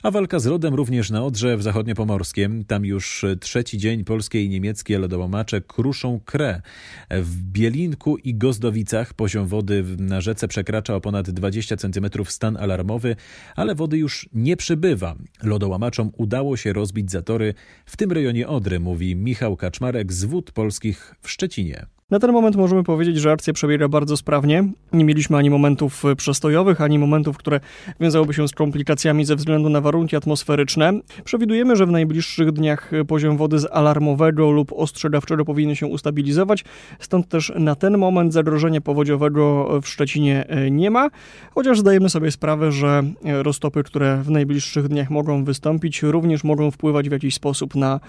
A 0.03 0.11
walka 0.11 0.39
z 0.39 0.47
lodem 0.47 0.75
również 0.75 1.11
na 1.11 1.25
Odrze 1.25 1.57
w 1.57 1.63
zachodniopomorskiem. 1.63 2.65
Tam 2.65 2.85
już 2.85 3.25
trzeci 3.41 3.79
dzień 3.79 4.05
polskie 4.05 4.45
i 4.45 4.49
niemieckie 4.49 4.99
lodołamacze 4.99 5.61
kruszą 5.61 6.21
krę. 6.25 6.63
W 7.11 7.43
Bielinku 7.43 8.17
i 8.17 8.35
Gozdowicach 8.35 9.15
poziom 9.15 9.47
wody 9.47 9.85
na 9.99 10.21
rzece 10.21 10.49
przekracza 10.49 10.95
o 10.95 11.01
ponad 11.01 11.31
20 11.31 11.77
cm 11.77 12.07
stan 12.25 12.57
alarmowy, 12.57 13.17
ale 13.57 13.75
wody 13.75 13.99
już 13.99 14.29
nie 14.33 14.57
przybywa. 14.57 15.15
Lodołamaczom 15.43 16.11
udało 16.17 16.57
się 16.57 16.73
rozbić 16.73 17.11
zatory 17.11 17.55
w 17.87 17.97
tym 17.97 18.13
rejonie 18.13 18.49
Odry, 18.49 18.81
mówi 18.81 19.17
Michał 19.17 19.57
Kaczmarek 19.57 20.13
z 20.13 20.25
Wód 20.25 20.53
Polskich 20.53 21.15
w 21.23 21.31
Szczecinie. 21.31 21.94
Na 22.15 22.21
ten 22.21 22.33
moment 22.33 22.57
możemy 22.57 22.83
powiedzieć, 22.83 23.17
że 23.17 23.33
akcja 23.33 23.53
przebiega 23.53 23.89
bardzo 23.89 24.17
sprawnie. 24.17 24.65
Nie 24.93 25.05
mieliśmy 25.05 25.37
ani 25.37 25.51
momentów 25.51 26.03
przestojowych, 26.17 26.81
ani 26.81 26.99
momentów, 26.99 27.37
które 27.37 27.61
wiązałyby 28.01 28.35
się 28.35 28.49
z 28.49 28.53
komplikacjami 28.53 29.25
ze 29.25 29.37
względu 29.37 29.69
na 29.69 29.81
warunki 29.81 30.17
atmosferyczne. 30.17 30.93
Przewidujemy, 31.25 31.77
że 31.77 31.87
w 31.87 31.91
najbliższych 31.91 32.53
dniach 32.53 32.91
poziom 33.09 33.37
wody 33.37 33.59
z 33.59 33.67
alarmowego 33.73 34.51
lub 34.51 34.73
ostrzegawczego 34.73 35.45
powinien 35.45 35.75
się 35.75 35.87
ustabilizować. 35.87 36.65
Stąd 36.99 37.29
też 37.29 37.53
na 37.59 37.75
ten 37.75 37.99
moment 37.99 38.33
zagrożenia 38.33 38.81
powodziowego 38.81 39.69
w 39.83 39.89
Szczecinie 39.89 40.45
nie 40.71 40.91
ma, 40.91 41.09
chociaż 41.55 41.81
zdajemy 41.81 42.09
sobie 42.09 42.31
sprawę, 42.31 42.73
że 42.73 43.03
roztopy, 43.25 43.83
które 43.83 44.23
w 44.23 44.31
najbliższych 44.31 44.89
dniach 44.89 45.11
mogą 45.11 45.45
wystąpić, 45.45 46.03
również 46.03 46.45
mogą 46.45 46.71
wpływać 46.71 47.09
w 47.09 47.13
jakiś 47.13 47.35
sposób 47.35 47.75
na 47.75 48.01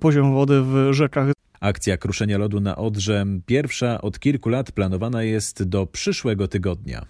poziom 0.00 0.34
wody 0.34 0.62
w 0.62 0.88
rzekach. 0.90 1.28
Akcja 1.60 1.96
kruszenia 1.96 2.38
lodu 2.38 2.60
na 2.60 2.76
Odrze, 2.76 3.24
pierwsza 3.46 4.00
od 4.00 4.18
kilku 4.18 4.48
lat, 4.48 4.72
planowana 4.72 5.22
jest 5.22 5.62
do 5.62 5.86
przyszłego 5.86 6.48
tygodnia. 6.48 7.06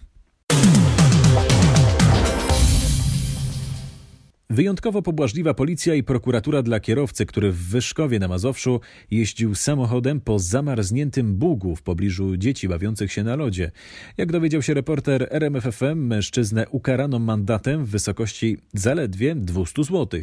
Wyjątkowo 4.50 5.02
pobłażliwa 5.02 5.54
policja 5.54 5.94
i 5.94 6.02
prokuratura 6.02 6.62
dla 6.62 6.80
kierowcy, 6.80 7.26
który 7.26 7.52
w 7.52 7.56
Wyszkowie 7.56 8.18
na 8.18 8.28
Mazowszu 8.28 8.80
jeździł 9.10 9.54
samochodem 9.54 10.20
po 10.20 10.38
zamarzniętym 10.38 11.34
Bugu 11.34 11.76
w 11.76 11.82
pobliżu 11.82 12.36
dzieci 12.36 12.68
bawiących 12.68 13.12
się 13.12 13.24
na 13.24 13.36
lodzie. 13.36 13.70
Jak 14.16 14.32
dowiedział 14.32 14.62
się 14.62 14.74
reporter 14.74 15.28
RMFFM, 15.30 15.98
mężczyznę 15.98 16.68
ukarano 16.68 17.18
mandatem 17.18 17.84
w 17.84 17.90
wysokości 17.90 18.58
zaledwie 18.74 19.34
200 19.34 19.84
zł. 19.84 20.20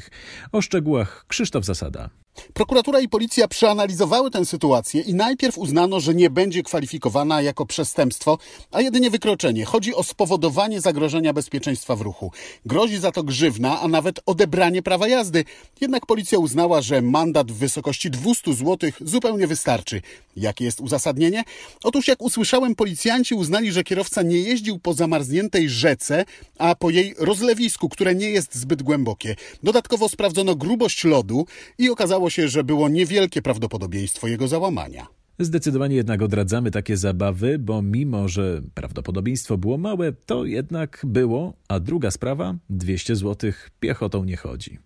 O 0.52 0.62
szczegółach 0.62 1.26
Krzysztof 1.28 1.66
Zasada. 1.66 2.25
Prokuratura 2.54 3.00
i 3.00 3.10
policja 3.10 3.48
przeanalizowały 3.48 4.32
tę 4.32 4.46
sytuację 4.46 5.02
i 5.02 5.14
najpierw 5.14 5.58
uznano, 5.58 6.00
że 6.00 6.16
nie 6.16 6.30
będzie 6.30 6.64
kwalifikowana 6.64 7.42
jako 7.42 7.66
przestępstwo, 7.66 8.38
a 8.72 8.82
jedynie 8.82 9.10
wykroczenie. 9.10 9.66
Chodzi 9.66 9.96
o 9.96 10.04
spowodowanie 10.04 10.82
zagrożenia 10.82 11.34
bezpieczeństwa 11.34 11.96
w 11.96 12.02
ruchu. 12.02 12.32
Grozi 12.66 12.98
za 12.98 13.12
to 13.12 13.24
grzywna, 13.24 13.82
a 13.82 13.88
nawet 13.88 14.20
odebranie 14.26 14.82
prawa 14.82 15.08
jazdy. 15.08 15.44
Jednak 15.82 16.06
policja 16.06 16.40
uznała, 16.40 16.82
że 16.82 17.02
mandat 17.02 17.52
w 17.52 17.56
wysokości 17.56 18.10
200 18.12 18.54
zł 18.54 18.92
zupełnie 19.02 19.48
wystarczy. 19.48 20.02
Jakie 20.38 20.66
jest 20.66 20.82
uzasadnienie? 20.82 21.44
Otóż 21.84 22.08
jak 22.08 22.22
usłyszałem, 22.22 22.76
policjanci 22.76 23.36
uznali, 23.36 23.72
że 23.72 23.84
kierowca 23.84 24.22
nie 24.22 24.38
jeździł 24.38 24.80
po 24.80 24.94
zamarzniętej 24.94 25.70
rzece, 25.70 26.26
a 26.58 26.76
po 26.76 26.90
jej 26.90 27.16
rozlewisku, 27.18 27.90
które 27.90 28.16
nie 28.16 28.30
jest 28.30 28.56
zbyt 28.56 28.84
głębokie. 28.84 29.36
Dodatkowo 29.64 30.10
sprawdzono 30.10 30.56
grubość 30.56 31.04
lodu 31.04 31.46
i 31.78 31.90
okazało 31.90 32.25
się, 32.30 32.48
że 32.48 32.64
było 32.64 32.90
niewielkie 32.90 33.42
prawdopodobieństwo 33.42 34.28
jego 34.28 34.48
załamania. 34.48 35.08
Zdecydowanie 35.40 35.96
jednak 35.96 36.22
odradzamy 36.22 36.72
takie 36.72 36.98
zabawy, 36.98 37.60
bo 37.60 37.82
mimo, 37.82 38.28
że 38.28 38.62
prawdopodobieństwo 38.74 39.58
było 39.58 39.78
małe, 39.78 40.14
to 40.26 40.46
jednak 40.46 41.02
było, 41.08 41.54
a 41.68 41.80
druga 41.80 42.12
sprawa 42.12 42.56
200 42.70 43.16
zł 43.16 43.52
piechotą 43.80 44.24
nie 44.24 44.38
chodzi. 44.38 44.80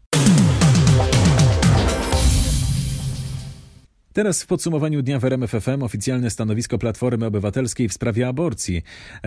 Teraz 4.14 4.44
w 4.44 4.48
podsumowaniu 4.48 5.02
dnia 5.02 5.20
w 5.20 5.26
RMFFM 5.26 5.84
oficjalne 5.84 6.30
stanowisko 6.30 6.78
Platformy 6.78 7.26
Obywatelskiej 7.26 7.90
w 7.90 7.94
sprawie 7.94 8.28
aborcji. 8.28 8.84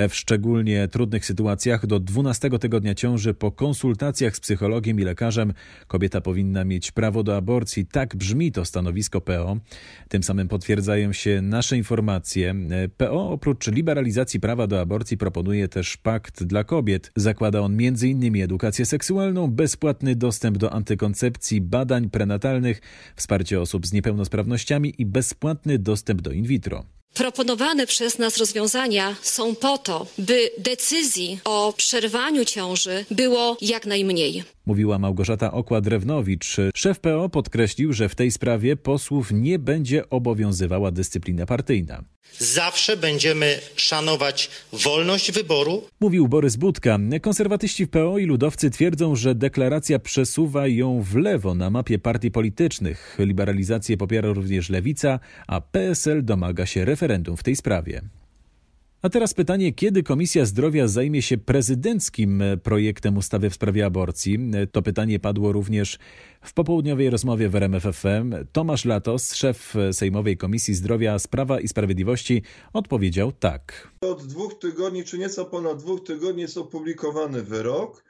W 0.08 0.14
szczególnie 0.14 0.88
trudnych 0.88 1.26
sytuacjach 1.26 1.86
do 1.86 2.00
12 2.00 2.50
tygodnia 2.50 2.94
ciąży 2.94 3.34
po 3.34 3.52
konsultacjach 3.52 4.36
z 4.36 4.40
psychologiem 4.40 5.00
i 5.00 5.04
lekarzem 5.04 5.52
kobieta 5.86 6.20
powinna 6.20 6.64
mieć 6.64 6.90
prawo 6.90 7.22
do 7.22 7.36
aborcji. 7.36 7.86
Tak 7.86 8.16
brzmi 8.16 8.52
to 8.52 8.64
stanowisko 8.64 9.20
PO. 9.20 9.56
Tym 10.08 10.22
samym 10.22 10.48
potwierdzają 10.48 11.12
się 11.12 11.42
nasze 11.42 11.76
informacje. 11.76 12.54
PO 12.96 13.30
oprócz 13.30 13.66
liberalizacji 13.66 14.40
prawa 14.40 14.66
do 14.66 14.80
aborcji 14.80 15.16
proponuje 15.16 15.68
też 15.68 15.96
pakt 15.96 16.44
dla 16.44 16.64
kobiet. 16.64 17.12
Zakłada 17.16 17.60
on 17.60 17.72
m.in. 17.80 18.42
edukację 18.42 18.86
seksualną, 18.86 19.50
bezpłatny 19.50 20.16
dostęp 20.16 20.58
do 20.58 20.72
antykoncepcji, 20.72 21.60
badań 21.60 22.10
prenatalnych, 22.10 22.80
wsparcie 23.16 23.60
osób 23.60 23.86
z 23.86 23.92
niepełnosprawnościami, 23.92 24.71
i 24.78 25.06
bezpłatny 25.06 25.78
dostęp 25.78 26.22
do 26.22 26.32
in 26.32 26.46
vitro. 26.46 26.84
Proponowane 27.14 27.86
przez 27.86 28.18
nas 28.18 28.36
rozwiązania 28.36 29.16
są 29.22 29.54
po 29.54 29.78
to, 29.78 30.06
by 30.18 30.50
decyzji 30.58 31.38
o 31.44 31.74
przerwaniu 31.76 32.44
ciąży 32.44 33.04
było 33.10 33.56
jak 33.60 33.86
najmniej. 33.86 34.44
Mówiła 34.66 34.98
Małgorzata 34.98 35.50
Okła-Drewnowicz. 35.52 36.56
Szef 36.74 37.00
PO 37.00 37.28
podkreślił, 37.28 37.92
że 37.92 38.08
w 38.08 38.14
tej 38.14 38.30
sprawie 38.30 38.76
posłów 38.76 39.30
nie 39.32 39.58
będzie 39.58 40.10
obowiązywała 40.10 40.90
dyscyplina 40.90 41.46
partyjna. 41.46 42.04
Zawsze 42.38 42.96
będziemy 42.96 43.58
szanować 43.76 44.50
wolność 44.72 45.32
wyboru. 45.32 45.82
Mówił 46.00 46.28
Borys 46.28 46.56
Budka. 46.56 46.98
Konserwatyści 47.22 47.86
w 47.86 47.90
PO 47.90 48.18
i 48.18 48.26
ludowcy 48.26 48.70
twierdzą, 48.70 49.16
że 49.16 49.34
deklaracja 49.34 49.98
przesuwa 49.98 50.66
ją 50.66 51.02
w 51.02 51.16
lewo 51.16 51.54
na 51.54 51.70
mapie 51.70 51.98
partii 51.98 52.30
politycznych. 52.30 53.16
Liberalizację 53.18 53.96
popiera 53.96 54.32
również 54.32 54.70
Lewica, 54.70 55.20
a 55.46 55.60
PSL 55.60 56.24
domaga 56.24 56.66
się 56.66 56.84
referendum 56.84 57.36
w 57.36 57.42
tej 57.42 57.56
sprawie. 57.56 58.02
A 59.02 59.08
teraz 59.08 59.34
pytanie, 59.34 59.72
kiedy 59.72 60.02
Komisja 60.02 60.44
Zdrowia 60.44 60.88
zajmie 60.88 61.22
się 61.22 61.38
prezydenckim 61.38 62.42
projektem 62.62 63.16
ustawy 63.16 63.50
w 63.50 63.54
sprawie 63.54 63.86
aborcji? 63.86 64.38
To 64.72 64.82
pytanie 64.82 65.20
padło 65.20 65.52
również 65.52 65.98
w 66.42 66.52
popołudniowej 66.52 67.10
rozmowie 67.10 67.48
w 67.48 67.56
RMFFM. 67.56 68.34
Tomasz 68.52 68.84
Latos, 68.84 69.34
szef 69.34 69.74
Sejmowej 69.92 70.36
Komisji 70.36 70.74
Zdrowia, 70.74 71.18
Sprawa 71.18 71.60
i 71.60 71.68
Sprawiedliwości, 71.68 72.42
odpowiedział 72.72 73.32
tak. 73.32 73.90
Od 74.00 74.26
dwóch 74.26 74.58
tygodni, 74.58 75.04
czy 75.04 75.18
nieco 75.18 75.44
ponad 75.44 75.78
dwóch 75.78 76.04
tygodni 76.04 76.42
jest 76.42 76.58
opublikowany 76.58 77.42
wyrok. 77.42 78.04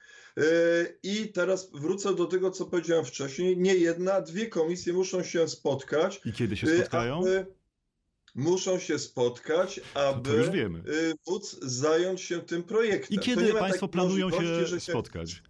I 1.03 1.29
teraz 1.35 1.71
wrócę 1.75 2.15
do 2.15 2.27
tego, 2.27 2.51
co 2.51 2.67
powiedziałem 2.67 3.05
wcześniej. 3.05 3.59
Nie 3.59 3.75
jedna, 3.75 4.21
dwie 4.21 4.47
komisje 4.47 4.93
muszą 4.93 5.23
się 5.23 5.49
spotkać. 5.49 6.21
I 6.25 6.33
kiedy 6.33 6.57
się 6.57 6.67
spotkają? 6.67 7.19
Aby 7.19 7.47
muszą 8.35 8.79
się 8.79 8.99
spotkać, 8.99 9.81
aby 9.95 10.51
wódz 11.27 11.59
zająć 11.63 12.21
się 12.21 12.41
tym 12.41 12.63
projektem. 12.63 13.17
I 13.17 13.19
kiedy 13.19 13.53
Państwo 13.55 13.89
planują 13.89 14.31
się, 14.31 14.67
się 14.67 14.81
spotkać? 14.81 15.43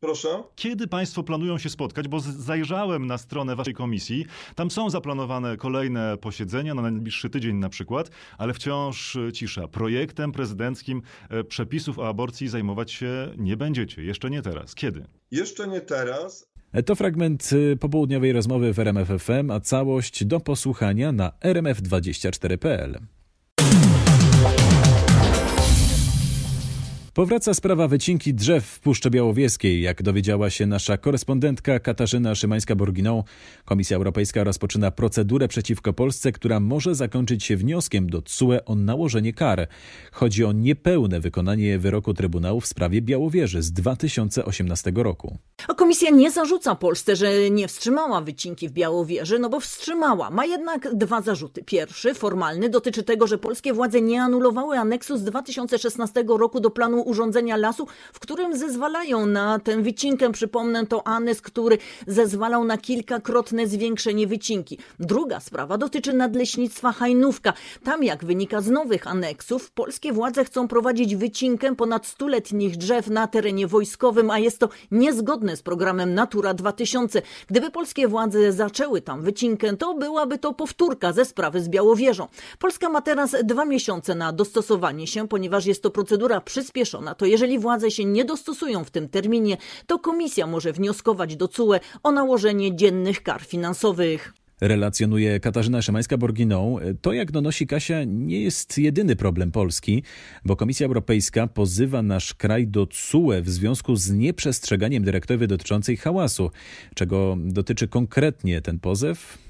Proszę? 0.00 0.42
Kiedy 0.56 0.86
Państwo 0.86 1.22
planują 1.22 1.58
się 1.58 1.70
spotkać? 1.70 2.08
Bo 2.08 2.20
zajrzałem 2.20 3.06
na 3.06 3.18
stronę 3.18 3.56
Waszej 3.56 3.74
komisji. 3.74 4.26
Tam 4.54 4.70
są 4.70 4.90
zaplanowane 4.90 5.56
kolejne 5.56 6.16
posiedzenia, 6.16 6.74
na 6.74 6.82
najbliższy 6.82 7.30
tydzień 7.30 7.56
na 7.56 7.68
przykład, 7.68 8.10
ale 8.38 8.54
wciąż 8.54 9.18
cisza. 9.32 9.68
Projektem 9.68 10.32
prezydenckim 10.32 11.02
przepisów 11.48 11.98
o 11.98 12.08
aborcji 12.08 12.48
zajmować 12.48 12.92
się 12.92 13.32
nie 13.36 13.56
będziecie. 13.56 14.02
Jeszcze 14.02 14.30
nie 14.30 14.42
teraz. 14.42 14.74
Kiedy? 14.74 15.06
Jeszcze 15.30 15.68
nie 15.68 15.80
teraz, 15.80 16.48
to 16.84 16.94
fragment 16.94 17.50
popołudniowej 17.80 18.32
rozmowy 18.32 18.72
w 18.72 18.78
RMFFM, 18.78 19.50
a 19.50 19.60
całość 19.60 20.24
do 20.24 20.40
posłuchania 20.40 21.12
na 21.12 21.32
rmf24.pl. 21.44 23.00
Powraca 27.16 27.54
sprawa 27.54 27.88
wycinki 27.88 28.34
drzew 28.34 28.66
w 28.66 28.80
Puszczy 28.80 29.10
Białowieskiej. 29.10 29.82
Jak 29.82 30.02
dowiedziała 30.02 30.50
się 30.50 30.66
nasza 30.66 30.96
korespondentka 30.96 31.80
Katarzyna 31.80 32.32
Szymańska-Borginą, 32.32 33.22
Komisja 33.64 33.96
Europejska 33.96 34.44
rozpoczyna 34.44 34.90
procedurę 34.90 35.48
przeciwko 35.48 35.92
Polsce, 35.92 36.32
która 36.32 36.60
może 36.60 36.94
zakończyć 36.94 37.44
się 37.44 37.56
wnioskiem 37.56 38.10
do 38.10 38.22
TSUE 38.22 38.64
o 38.64 38.74
nałożenie 38.74 39.32
kar. 39.32 39.68
Chodzi 40.12 40.44
o 40.44 40.52
niepełne 40.52 41.20
wykonanie 41.20 41.78
wyroku 41.78 42.14
Trybunału 42.14 42.60
w 42.60 42.66
sprawie 42.66 43.02
Białowieży 43.02 43.62
z 43.62 43.72
2018 43.72 44.92
roku. 44.96 45.38
Komisja 45.76 46.10
nie 46.10 46.30
zarzuca 46.30 46.74
Polsce, 46.74 47.16
że 47.16 47.50
nie 47.50 47.68
wstrzymała 47.68 48.20
wycinki 48.20 48.68
w 48.68 48.72
Białowieży, 48.72 49.38
no 49.38 49.48
bo 49.48 49.60
wstrzymała. 49.60 50.30
Ma 50.30 50.44
jednak 50.44 50.94
dwa 50.94 51.22
zarzuty. 51.22 51.64
Pierwszy, 51.64 52.14
formalny, 52.14 52.68
dotyczy 52.68 53.02
tego, 53.02 53.26
że 53.26 53.38
polskie 53.38 53.72
władze 53.72 54.00
nie 54.00 54.22
anulowały 54.22 54.78
aneksu 54.78 55.18
z 55.18 55.24
2016 55.24 56.24
roku 56.28 56.60
do 56.60 56.70
planu 56.70 57.05
urządzenia 57.06 57.56
lasu, 57.56 57.86
w 58.12 58.20
którym 58.20 58.56
zezwalają 58.56 59.26
na 59.26 59.58
tę 59.58 59.82
wycinkę. 59.82 60.32
Przypomnę, 60.32 60.86
to 60.86 61.06
aneks, 61.06 61.40
który 61.40 61.78
zezwalał 62.06 62.64
na 62.64 62.78
kilkakrotne 62.78 63.66
zwiększenie 63.66 64.26
wycinki. 64.26 64.78
Druga 64.98 65.40
sprawa 65.40 65.78
dotyczy 65.78 66.12
nadleśnictwa 66.12 66.92
Hajnówka. 66.92 67.52
Tam, 67.84 68.04
jak 68.04 68.24
wynika 68.24 68.60
z 68.60 68.70
nowych 68.70 69.06
aneksów, 69.06 69.70
polskie 69.70 70.12
władze 70.12 70.44
chcą 70.44 70.68
prowadzić 70.68 71.16
wycinkę 71.16 71.76
ponad 71.76 72.06
stuletnich 72.06 72.76
drzew 72.76 73.08
na 73.08 73.26
terenie 73.26 73.66
wojskowym, 73.66 74.30
a 74.30 74.38
jest 74.38 74.58
to 74.58 74.68
niezgodne 74.90 75.56
z 75.56 75.62
programem 75.62 76.14
Natura 76.14 76.54
2000. 76.54 77.22
Gdyby 77.46 77.70
polskie 77.70 78.08
władze 78.08 78.52
zaczęły 78.52 79.02
tam 79.02 79.22
wycinkę, 79.22 79.76
to 79.76 79.94
byłaby 79.94 80.38
to 80.38 80.54
powtórka 80.54 81.12
ze 81.12 81.24
sprawy 81.24 81.60
z 81.60 81.68
Białowieżą. 81.68 82.28
Polska 82.58 82.88
ma 82.88 83.02
teraz 83.02 83.36
dwa 83.44 83.64
miesiące 83.64 84.14
na 84.14 84.32
dostosowanie 84.32 85.06
się, 85.06 85.28
ponieważ 85.28 85.66
jest 85.66 85.82
to 85.82 85.90
procedura 85.90 86.40
przyspieszona 86.40 86.95
to 87.14 87.26
jeżeli 87.26 87.58
władze 87.58 87.90
się 87.90 88.04
nie 88.04 88.24
dostosują 88.24 88.84
w 88.84 88.90
tym 88.90 89.08
terminie, 89.08 89.56
to 89.86 89.98
komisja 89.98 90.46
może 90.46 90.72
wnioskować 90.72 91.36
do 91.36 91.48
CUE 91.48 91.74
o 92.02 92.12
nałożenie 92.12 92.76
dziennych 92.76 93.22
kar 93.22 93.42
finansowych. 93.42 94.32
Relacjonuje 94.60 95.40
Katarzyna 95.40 95.80
Szymańska-Borginą. 95.80 96.78
To, 97.00 97.12
jak 97.12 97.32
donosi 97.32 97.66
Kasia, 97.66 98.04
nie 98.04 98.40
jest 98.40 98.78
jedyny 98.78 99.16
problem 99.16 99.52
Polski, 99.52 100.02
bo 100.44 100.56
Komisja 100.56 100.86
Europejska 100.86 101.46
pozywa 101.46 102.02
nasz 102.02 102.34
kraj 102.34 102.66
do 102.66 102.86
CUE 102.86 103.42
w 103.42 103.48
związku 103.48 103.96
z 103.96 104.10
nieprzestrzeganiem 104.10 105.04
dyrektywy 105.04 105.46
dotyczącej 105.46 105.96
hałasu. 105.96 106.50
Czego 106.94 107.36
dotyczy 107.40 107.88
konkretnie 107.88 108.62
ten 108.62 108.80
pozew? 108.80 109.45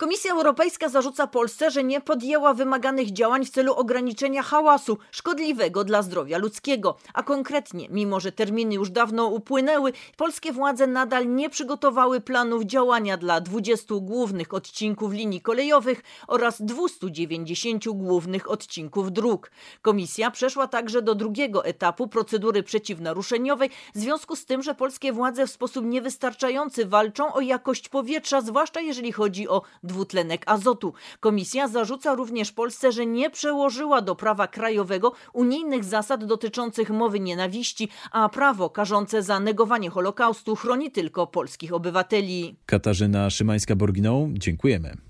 Komisja 0.00 0.32
Europejska 0.32 0.88
zarzuca 0.88 1.26
Polsce, 1.26 1.70
że 1.70 1.84
nie 1.84 2.00
podjęła 2.00 2.54
wymaganych 2.54 3.12
działań 3.12 3.44
w 3.44 3.50
celu 3.50 3.74
ograniczenia 3.74 4.42
hałasu 4.42 4.98
szkodliwego 5.10 5.84
dla 5.84 6.02
zdrowia 6.02 6.38
ludzkiego. 6.38 6.96
A 7.14 7.22
konkretnie, 7.22 7.88
mimo 7.90 8.20
że 8.20 8.32
terminy 8.32 8.74
już 8.74 8.90
dawno 8.90 9.26
upłynęły, 9.26 9.92
polskie 10.16 10.52
władze 10.52 10.86
nadal 10.86 11.34
nie 11.34 11.50
przygotowały 11.50 12.20
planów 12.20 12.64
działania 12.64 13.16
dla 13.16 13.40
20 13.40 13.94
głównych 14.00 14.54
odcinków 14.54 15.12
linii 15.12 15.40
kolejowych 15.40 16.02
oraz 16.26 16.62
290 16.62 17.84
głównych 17.88 18.50
odcinków 18.50 19.12
dróg. 19.12 19.50
Komisja 19.82 20.30
przeszła 20.30 20.66
także 20.66 21.02
do 21.02 21.14
drugiego 21.14 21.64
etapu 21.64 22.08
procedury 22.08 22.62
przeciwnaruszeniowej 22.62 23.70
w 23.94 23.98
związku 23.98 24.36
z 24.36 24.46
tym, 24.46 24.62
że 24.62 24.74
polskie 24.74 25.12
władze 25.12 25.46
w 25.46 25.50
sposób 25.50 25.84
niewystarczający 25.84 26.86
walczą 26.86 27.32
o 27.32 27.40
jakość 27.40 27.88
powietrza, 27.88 28.40
zwłaszcza 28.40 28.80
jeżeli 28.80 29.12
chodzi 29.12 29.48
o 29.48 29.62
dwutlenek 29.90 30.42
azotu. 30.46 30.92
Komisja 31.20 31.68
zarzuca 31.68 32.14
również 32.14 32.52
Polsce, 32.52 32.92
że 32.92 33.06
nie 33.06 33.30
przełożyła 33.30 34.02
do 34.02 34.14
prawa 34.14 34.46
krajowego 34.46 35.12
unijnych 35.32 35.84
zasad 35.84 36.24
dotyczących 36.24 36.90
mowy 36.90 37.20
nienawiści, 37.20 37.88
a 38.12 38.28
prawo 38.28 38.70
karzące 38.70 39.22
za 39.22 39.40
negowanie 39.40 39.90
Holokaustu 39.90 40.56
chroni 40.56 40.90
tylko 40.90 41.26
polskich 41.26 41.72
obywateli. 41.72 42.56
Katarzyna 42.66 43.28
Szymańska-Borginą, 43.28 44.32
dziękujemy. 44.32 45.09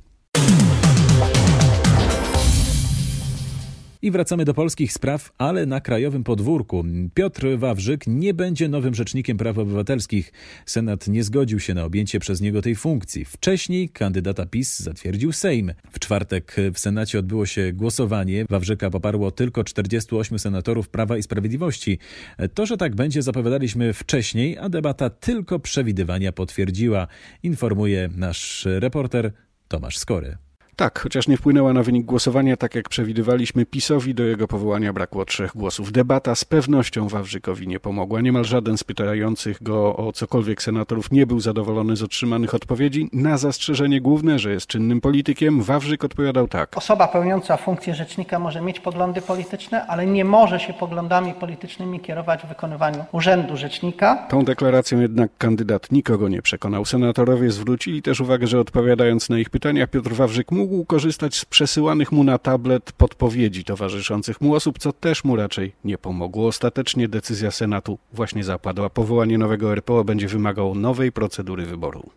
I 4.03 4.11
wracamy 4.11 4.45
do 4.45 4.55
polskich 4.55 4.93
spraw, 4.93 5.33
ale 5.39 5.67
na 5.67 5.81
krajowym 5.81 6.25
podwórku. 6.25 6.85
Piotr 7.15 7.47
Wawrzyk 7.59 8.07
nie 8.07 8.35
będzie 8.35 8.69
nowym 8.69 8.95
rzecznikiem 8.95 9.37
praw 9.37 9.59
obywatelskich. 9.59 10.33
Senat 10.67 11.09
nie 11.09 11.25
zgodził 11.25 11.61
się 11.61 11.75
na 11.75 11.85
objęcie 11.85 12.21
przez 12.21 12.41
niego 12.41 12.63
tej 12.63 12.75
funkcji. 12.75 13.25
Wcześniej 13.25 13.89
kandydata 13.89 14.47
PiS 14.47 14.81
zatwierdził 14.81 15.33
Sejm. 15.33 15.73
W 15.91 15.99
czwartek 15.99 16.57
w 16.75 16.79
Senacie 16.79 17.19
odbyło 17.19 17.47
się 17.47 17.73
głosowanie. 17.73 18.45
Wawrzyka 18.51 18.91
poparło 18.91 19.31
tylko 19.31 19.65
48 19.65 20.39
senatorów 20.39 20.89
Prawa 20.89 21.17
i 21.17 21.23
Sprawiedliwości. 21.23 21.99
To, 22.55 22.67
że 22.67 22.77
tak 22.77 22.95
będzie, 22.95 23.23
zapowiadaliśmy 23.23 23.93
wcześniej, 23.93 24.59
a 24.59 24.69
debata 24.69 25.11
tylko 25.11 25.59
przewidywania 25.59 26.33
potwierdziła, 26.33 27.07
informuje 27.43 28.09
nasz 28.17 28.69
reporter 28.81 29.33
Tomasz 29.69 29.99
Skory. 29.99 30.50
Tak, 30.81 30.99
chociaż 31.01 31.29
nie 31.29 31.37
wpłynęła 31.37 31.73
na 31.73 31.83
wynik 31.83 32.07
głosowania, 32.07 32.57
tak 32.57 32.75
jak 32.75 32.89
przewidywaliśmy, 32.89 33.67
PiSowi 33.67 34.15
do 34.15 34.23
jego 34.23 34.49
powołania 34.49 34.93
brakło 34.93 35.25
trzech 35.25 35.53
głosów. 35.57 35.93
Debata 35.93 36.35
z 36.35 36.45
pewnością 36.45 37.09
Wawrzykowi 37.09 37.69
nie 37.69 37.81
pomogła. 37.81 38.21
Niemal 38.21 38.45
żaden 38.45 38.79
z 38.79 38.85
pytających 38.85 39.63
go 39.63 39.97
o 39.97 40.13
cokolwiek 40.13 40.63
senatorów 40.63 41.13
nie 41.13 41.27
był 41.27 41.41
zadowolony 41.41 41.97
z 41.97 42.03
otrzymanych 42.03 42.55
odpowiedzi. 42.55 43.11
Na 43.13 43.39
zastrzeżenie 43.39 44.01
główne, 44.01 44.39
że 44.39 44.53
jest 44.53 44.67
czynnym 44.67 45.01
politykiem, 45.01 45.63
Wawrzyk 45.63 46.05
odpowiadał 46.05 46.49
tak. 46.49 46.77
Osoba 46.77 47.09
pełniąca 47.09 47.57
funkcję 47.57 47.95
rzecznika 47.95 48.39
może 48.39 48.61
mieć 48.61 48.81
poglądy 48.81 49.23
polityczne, 49.23 49.87
ale 49.87 50.07
nie 50.07 50.25
może 50.25 50.61
się 50.61 50.73
poglądami 50.73 51.35
politycznymi 51.35 52.01
kierować 52.01 52.43
w 52.43 52.49
wykonywaniu 52.49 53.05
urzędu 53.13 53.57
rzecznika. 53.57 54.27
Tą 54.31 54.45
deklaracją 54.45 55.01
jednak 55.01 55.31
kandydat 55.39 55.93
nikogo 55.93 56.29
nie 56.29 56.43
przekonał. 56.43 56.85
Senatorowie 56.85 57.51
zwrócili 57.51 58.03
też 58.03 58.21
uwagę, 58.21 58.47
że 58.47 58.61
odpowiadając 58.61 59.31
na 59.31 59.39
ich 59.39 59.51
pytania, 59.51 59.87
Piotr 59.87 60.13
Wawrzyk 60.13 60.53
mógł 60.53 60.70
mógł 60.71 60.85
korzystać 60.85 61.37
z 61.37 61.45
przesyłanych 61.45 62.13
mu 62.13 62.25
na 62.25 62.39
tablet 62.39 62.93
podpowiedzi 62.93 63.65
towarzyszących 63.65 64.41
mu 64.41 64.55
osób, 64.55 64.79
co 64.79 64.93
też 64.93 65.25
mu 65.25 65.37
raczej 65.37 65.73
nie 65.85 65.99
pomogło. 65.99 66.47
Ostatecznie 66.47 67.09
decyzja 67.09 67.51
Senatu 67.51 67.99
właśnie 68.13 68.45
zapadła. 68.45 68.91
Powołanie 68.91 69.39
nowego 69.39 69.73
RPO 69.73 70.05
będzie 70.05 70.29
wymagało 70.29 70.75
nowej 70.75 71.13
procedury 71.13 71.67
wyboru. 71.67 72.11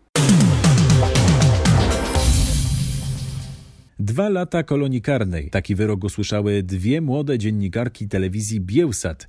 Dwa 3.98 4.28
lata 4.28 4.62
kolonii 4.62 5.02
karnej. 5.02 5.50
Taki 5.50 5.74
wyrok 5.74 6.04
usłyszały 6.04 6.62
dwie 6.62 7.00
młode 7.00 7.38
dziennikarki 7.38 8.08
telewizji 8.08 8.60
Bielsat. 8.60 9.28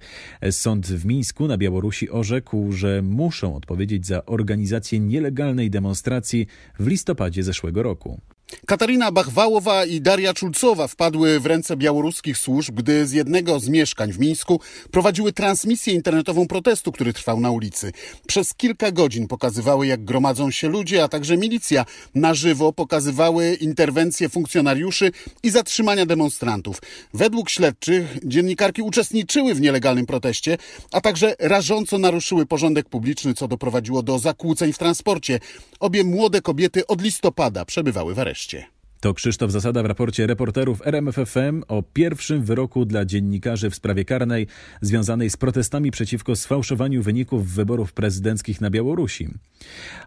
Sąd 0.51 0.88
w 0.88 1.05
Mińsku 1.05 1.47
na 1.47 1.57
Białorusi 1.57 2.09
orzekł, 2.09 2.71
że 2.71 3.01
muszą 3.01 3.55
odpowiedzieć 3.55 4.07
za 4.07 4.25
organizację 4.25 4.99
nielegalnej 4.99 5.69
demonstracji 5.69 6.47
w 6.79 6.88
listopadzie 6.88 7.43
zeszłego 7.43 7.83
roku. 7.83 8.21
Katarina 8.65 9.12
Bachwałowa 9.12 9.86
i 9.86 10.01
Daria 10.01 10.34
Czulcowa 10.34 10.88
wpadły 10.88 11.39
w 11.39 11.45
ręce 11.45 11.77
białoruskich 11.77 12.38
służb, 12.38 12.75
gdy 12.75 13.08
z 13.08 13.12
jednego 13.12 13.60
z 13.60 13.69
mieszkań 13.69 14.12
w 14.12 14.19
Mińsku 14.19 14.62
prowadziły 14.91 15.34
transmisję 15.34 15.93
internetową 15.93 16.47
protestu, 16.47 16.91
który 16.91 17.13
trwał 17.13 17.39
na 17.39 17.51
ulicy. 17.51 17.91
Przez 18.27 18.53
kilka 18.53 18.91
godzin 18.91 19.27
pokazywały, 19.27 19.88
jak 19.88 20.05
gromadzą 20.05 20.51
się 20.51 20.69
ludzie, 20.69 21.03
a 21.03 21.08
także 21.08 21.38
milicja 21.38 21.86
na 22.15 22.34
żywo 22.34 22.73
pokazywały 22.73 23.53
interwencje 23.53 24.29
funkcjonariuszy 24.29 25.12
i 25.43 25.49
zatrzymania 25.49 26.05
demonstrantów. 26.05 26.81
Według 27.13 27.49
śledczych 27.49 28.17
dziennikarki 28.23 28.81
uczestniczyły 28.81 29.55
w 29.55 29.62
nielegalnym 29.62 30.05
proteście, 30.05 30.58
a 30.91 31.01
także 31.01 31.36
rażąco 31.39 31.97
naruszyły 31.97 32.45
porządek 32.45 32.89
publiczny, 32.89 33.34
co 33.34 33.47
doprowadziło 33.47 34.03
do 34.03 34.19
zakłóceń 34.19 34.73
w 34.73 34.77
transporcie. 34.77 35.39
Obie 35.79 36.03
młode 36.03 36.41
kobiety 36.41 36.88
od 36.88 37.01
listopada 37.01 37.65
przebywały 37.65 38.13
w 38.13 38.19
areszcie. 38.19 38.34
nareszcie. 38.35 38.74
To 39.05 39.13
Krzysztof 39.13 39.51
Zasada 39.51 39.83
w 39.83 39.85
raporcie 39.85 40.27
reporterów 40.27 40.87
RMFFM 40.87 41.63
o 41.67 41.83
pierwszym 41.83 42.43
wyroku 42.43 42.85
dla 42.85 43.05
dziennikarzy 43.05 43.69
w 43.69 43.75
sprawie 43.75 44.05
karnej 44.05 44.47
związanej 44.81 45.29
z 45.29 45.37
protestami 45.37 45.91
przeciwko 45.91 46.35
sfałszowaniu 46.35 47.03
wyników 47.03 47.47
wyborów 47.47 47.93
prezydenckich 47.93 48.61
na 48.61 48.69
Białorusi. 48.69 49.27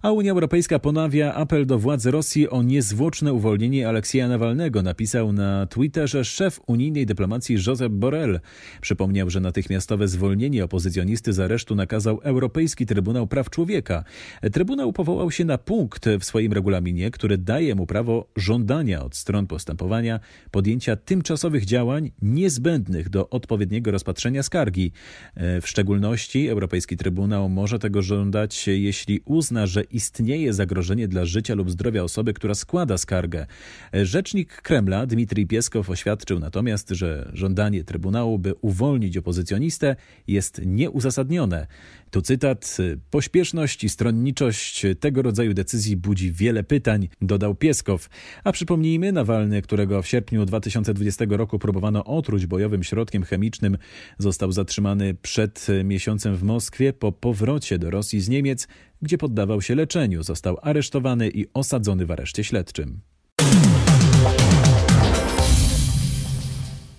A 0.02 0.12
Unia 0.12 0.32
Europejska 0.32 0.78
ponawia 0.78 1.34
apel 1.34 1.66
do 1.66 1.78
władz 1.78 2.06
Rosji 2.06 2.48
o 2.48 2.62
niezwłoczne 2.62 3.32
uwolnienie 3.32 3.88
Aleksieja 3.88 4.28
Nawalnego, 4.28 4.82
napisał 4.82 5.32
na 5.32 5.66
Twitterze 5.66 6.24
szef 6.24 6.60
unijnej 6.66 7.06
dyplomacji 7.06 7.56
Josep 7.66 7.92
Borrell. 7.92 8.40
Przypomniał, 8.80 9.30
że 9.30 9.40
natychmiastowe 9.40 10.08
zwolnienie 10.08 10.64
opozycjonisty 10.64 11.32
z 11.32 11.40
aresztu 11.40 11.74
nakazał 11.74 12.20
Europejski 12.22 12.86
Trybunał 12.86 13.26
Praw 13.26 13.50
Człowieka. 13.50 14.04
Trybunał 14.52 14.92
powołał 14.92 15.30
się 15.30 15.44
na 15.44 15.58
punkt 15.58 16.06
w 16.20 16.24
swoim 16.24 16.52
regulaminie, 16.52 17.10
który 17.10 17.38
daje 17.38 17.74
mu 17.74 17.86
prawo 17.86 18.26
żądania 18.36 18.87
od 18.96 19.16
stron 19.16 19.46
postępowania 19.46 20.20
podjęcia 20.50 20.96
tymczasowych 20.96 21.64
działań 21.64 22.10
niezbędnych 22.22 23.08
do 23.08 23.28
odpowiedniego 23.30 23.90
rozpatrzenia 23.90 24.42
skargi. 24.42 24.92
W 25.36 25.64
szczególności 25.64 26.48
Europejski 26.48 26.96
Trybunał 26.96 27.48
może 27.48 27.78
tego 27.78 28.02
żądać, 28.02 28.66
jeśli 28.66 29.20
uzna, 29.24 29.66
że 29.66 29.82
istnieje 29.82 30.52
zagrożenie 30.52 31.08
dla 31.08 31.24
życia 31.24 31.54
lub 31.54 31.70
zdrowia 31.70 32.02
osoby, 32.02 32.34
która 32.34 32.54
składa 32.54 32.98
skargę. 32.98 33.46
Rzecznik 33.92 34.62
Kremla 34.62 35.06
Dmitrij 35.06 35.46
Pieskow 35.46 35.90
oświadczył 35.90 36.38
natomiast, 36.38 36.90
że 36.90 37.30
żądanie 37.32 37.84
Trybunału, 37.84 38.38
by 38.38 38.54
uwolnić 38.60 39.16
opozycjonistę, 39.16 39.96
jest 40.26 40.60
nieuzasadnione. 40.66 41.66
Tu 42.10 42.22
cytat: 42.22 42.76
Pośpieszność 43.10 43.84
i 43.84 43.88
stronniczość 43.88 44.86
tego 45.00 45.22
rodzaju 45.22 45.54
decyzji 45.54 45.96
budzi 45.96 46.32
wiele 46.32 46.64
pytań, 46.64 47.08
dodał 47.22 47.54
Pieskow. 47.54 48.08
A 48.44 48.52
przypomnijmy, 48.68 49.12
Nawalny, 49.12 49.62
którego 49.62 50.02
w 50.02 50.08
sierpniu 50.08 50.44
2020 50.44 51.24
roku 51.28 51.58
próbowano 51.58 52.04
otruć 52.04 52.46
bojowym 52.46 52.84
środkiem 52.84 53.22
chemicznym, 53.22 53.78
został 54.18 54.52
zatrzymany 54.52 55.14
przed 55.14 55.66
miesiącem 55.84 56.36
w 56.36 56.42
Moskwie 56.42 56.92
po 56.92 57.12
powrocie 57.12 57.78
do 57.78 57.90
Rosji 57.90 58.20
z 58.20 58.28
Niemiec, 58.28 58.68
gdzie 59.02 59.18
poddawał 59.18 59.62
się 59.62 59.74
leczeniu. 59.74 60.22
Został 60.22 60.58
aresztowany 60.62 61.28
i 61.28 61.46
osadzony 61.54 62.06
w 62.06 62.10
areszcie 62.10 62.44
śledczym. 62.44 63.00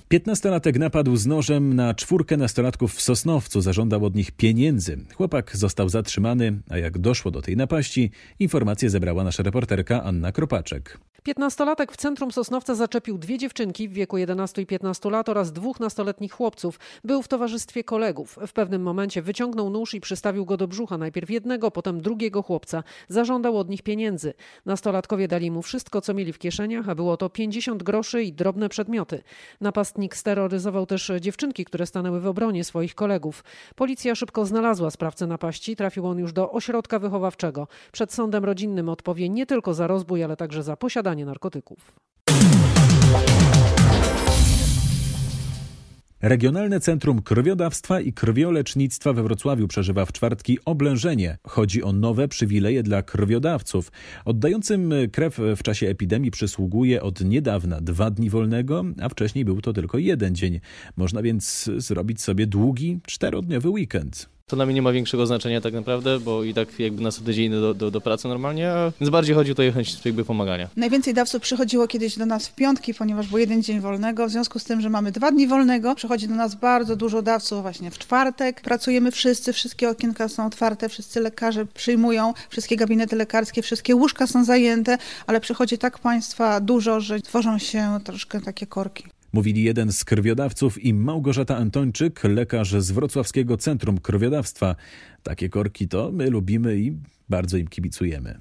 Piętnastolatek 0.07 0.79
napadł 0.79 1.15
z 1.15 1.25
nożem 1.25 1.73
na 1.73 1.93
czwórkę 1.93 2.37
nastolatków 2.37 2.93
w 2.93 3.01
Sosnowcu, 3.01 3.61
zażądał 3.61 4.05
od 4.05 4.15
nich 4.15 4.31
pieniędzy. 4.31 4.97
Chłopak 5.15 5.57
został 5.57 5.89
zatrzymany, 5.89 6.61
a 6.69 6.77
jak 6.77 6.97
doszło 6.97 7.31
do 7.31 7.41
tej 7.41 7.57
napaści, 7.57 8.11
informacje 8.39 8.89
zebrała 8.89 9.23
nasza 9.23 9.43
reporterka 9.43 10.03
Anna 10.03 10.31
Kropaczek. 10.31 11.08
Piętnastolatek 11.23 11.91
w 11.91 11.97
centrum 11.97 12.31
Sosnowca 12.31 12.75
zaczepił 12.75 13.17
dwie 13.17 13.37
dziewczynki 13.37 13.89
w 13.89 13.93
wieku 13.93 14.17
11 14.17 14.61
i 14.61 14.65
15 14.65 15.09
lat 15.09 15.29
oraz 15.29 15.51
dwóch 15.51 15.79
nastoletnich 15.79 16.31
chłopców. 16.31 16.79
Był 17.03 17.21
w 17.21 17.27
towarzystwie 17.27 17.83
kolegów. 17.83 18.39
W 18.47 18.53
pewnym 18.53 18.81
momencie 18.81 19.21
wyciągnął 19.21 19.69
nóż 19.69 19.93
i 19.93 20.01
przystawił 20.01 20.45
go 20.45 20.57
do 20.57 20.67
brzucha 20.67 20.97
najpierw 20.97 21.29
jednego, 21.29 21.71
potem 21.71 22.01
drugiego 22.01 22.43
chłopca. 22.43 22.83
Zażądał 23.07 23.57
od 23.57 23.69
nich 23.69 23.81
pieniędzy. 23.81 24.33
Nastolatkowie 24.65 25.27
dali 25.27 25.51
mu 25.51 25.61
wszystko, 25.61 26.01
co 26.01 26.13
mieli 26.13 26.33
w 26.33 26.39
kieszeniach, 26.39 26.89
a 26.89 26.95
było 26.95 27.17
to 27.17 27.29
50 27.29 27.83
groszy 27.83 28.23
i 28.23 28.33
drobne 28.33 28.69
przedmioty. 28.69 29.23
Napastnik 29.61 30.15
steroryzował 30.15 30.85
też 30.85 31.11
dziewczynki, 31.21 31.65
które 31.65 31.85
stanęły 31.85 32.19
w 32.19 32.27
obronie 32.27 32.63
swoich 32.63 32.95
kolegów. 32.95 33.43
Policja 33.75 34.15
szybko 34.15 34.45
znalazła 34.45 34.91
sprawcę 34.91 35.27
napaści. 35.27 35.75
Trafił 35.75 36.07
on 36.07 36.19
już 36.19 36.33
do 36.33 36.51
ośrodka 36.51 36.99
wychowawczego. 36.99 37.67
Przed 37.91 38.13
sądem 38.13 38.45
rodzinnym 38.45 38.89
odpowie 38.89 39.29
nie 39.29 39.45
tylko 39.45 39.73
za 39.73 39.87
rozbój, 39.87 40.23
ale 40.23 40.37
także 40.37 40.63
za 40.63 40.77
posiadanie 40.77 41.08
narkotyków. 41.15 41.91
Regionalne 46.21 46.79
Centrum 46.79 47.21
Krwiodawstwa 47.21 48.01
i 48.01 48.13
Krwiolecznictwa 48.13 49.13
we 49.13 49.23
Wrocławiu 49.23 49.67
przeżywa 49.67 50.05
w 50.05 50.11
czwartki 50.11 50.57
oblężenie. 50.65 51.37
Chodzi 51.47 51.83
o 51.83 51.93
nowe 51.93 52.27
przywileje 52.27 52.83
dla 52.83 53.03
krwiodawców. 53.03 53.91
Oddającym 54.25 54.93
krew 55.11 55.39
w 55.55 55.63
czasie 55.63 55.87
epidemii 55.87 56.31
przysługuje 56.31 57.01
od 57.03 57.21
niedawna 57.21 57.81
dwa 57.81 58.11
dni 58.11 58.29
wolnego, 58.29 58.83
a 59.01 59.09
wcześniej 59.09 59.45
był 59.45 59.61
to 59.61 59.73
tylko 59.73 59.97
jeden 59.97 60.35
dzień. 60.35 60.59
Można 60.97 61.21
więc 61.21 61.69
zrobić 61.77 62.21
sobie 62.21 62.47
długi, 62.47 62.99
czterodniowy 63.07 63.69
weekend. 63.69 64.29
To 64.49 64.55
dla 64.55 64.65
mnie 64.65 64.75
nie 64.75 64.81
ma 64.81 64.91
większego 64.91 65.25
znaczenia 65.25 65.61
tak 65.61 65.73
naprawdę, 65.73 66.19
bo 66.19 66.43
i 66.43 66.53
tak 66.53 66.79
jakby 66.79 67.01
następny 67.01 67.33
dzień 67.33 67.51
do, 67.51 67.73
do, 67.73 67.91
do 67.91 68.01
pracy 68.01 68.27
normalnie, 68.27 68.71
a 68.71 68.91
więc 69.01 69.09
bardziej 69.09 69.35
chodzi 69.35 69.51
tutaj 69.51 69.69
o 69.69 69.71
chęć 69.71 70.05
jakby 70.05 70.25
pomagania. 70.25 70.67
Najwięcej 70.75 71.13
dawców 71.13 71.41
przychodziło 71.41 71.87
kiedyś 71.87 72.17
do 72.17 72.25
nas 72.25 72.47
w 72.47 72.55
piątki, 72.55 72.93
ponieważ 72.93 73.27
był 73.27 73.37
jeden 73.37 73.63
dzień 73.63 73.79
wolnego. 73.79 74.27
W 74.27 74.31
związku 74.31 74.59
z 74.59 74.63
tym, 74.63 74.81
że 74.81 74.89
mamy 74.89 75.11
dwa 75.11 75.31
dni 75.31 75.47
wolnego, 75.47 75.95
przychodzi 75.95 76.27
do 76.27 76.35
nas 76.35 76.55
bardzo 76.55 76.95
dużo 76.95 77.21
dawców 77.21 77.61
właśnie 77.61 77.91
w 77.91 77.97
czwartek. 77.97 78.61
Pracujemy 78.61 79.11
wszyscy, 79.11 79.53
wszystkie 79.53 79.89
okienka 79.89 80.27
są 80.27 80.45
otwarte, 80.45 80.89
wszyscy 80.89 81.19
lekarze 81.19 81.65
przyjmują, 81.65 82.33
wszystkie 82.49 82.75
gabinety 82.75 83.15
lekarskie, 83.15 83.61
wszystkie 83.61 83.95
łóżka 83.95 84.27
są 84.27 84.45
zajęte, 84.45 84.97
ale 85.27 85.39
przychodzi 85.39 85.77
tak 85.77 85.99
Państwa 85.99 86.59
dużo, 86.59 86.99
że 86.99 87.19
tworzą 87.19 87.57
się 87.57 87.99
troszkę 88.03 88.41
takie 88.41 88.67
korki. 88.67 89.03
Mówili 89.33 89.63
jeden 89.63 89.91
z 89.91 90.05
krwiodawców 90.05 90.83
i 90.83 90.93
Małgorzata 90.93 91.57
Antończyk, 91.57 92.23
lekarz 92.23 92.71
z 92.71 92.91
Wrocławskiego 92.91 93.57
Centrum 93.57 93.97
Krwiodawstwa. 93.97 94.75
Takie 95.23 95.49
korki 95.49 95.87
to 95.87 96.11
my 96.11 96.29
lubimy 96.29 96.77
i 96.77 96.97
bardzo 97.29 97.57
im 97.57 97.67
kibicujemy. 97.67 98.39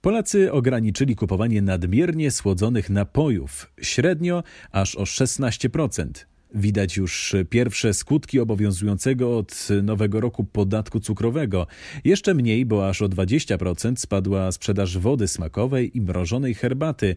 Polacy 0.00 0.52
ograniczyli 0.52 1.16
kupowanie 1.16 1.62
nadmiernie 1.62 2.30
słodzonych 2.30 2.90
napojów, 2.90 3.72
średnio 3.82 4.42
aż 4.72 4.96
o 4.96 5.02
16%. 5.02 6.29
Widać 6.54 6.96
już 6.96 7.36
pierwsze 7.50 7.94
skutki 7.94 8.40
obowiązującego 8.40 9.38
od 9.38 9.68
nowego 9.82 10.20
roku 10.20 10.44
podatku 10.44 11.00
cukrowego. 11.00 11.66
Jeszcze 12.04 12.34
mniej, 12.34 12.66
bo 12.66 12.88
aż 12.88 13.02
o 13.02 13.08
20% 13.08 13.96
spadła 13.96 14.52
sprzedaż 14.52 14.98
wody 14.98 15.28
smakowej 15.28 15.96
i 15.96 16.00
mrożonej 16.00 16.54
herbaty. 16.54 17.16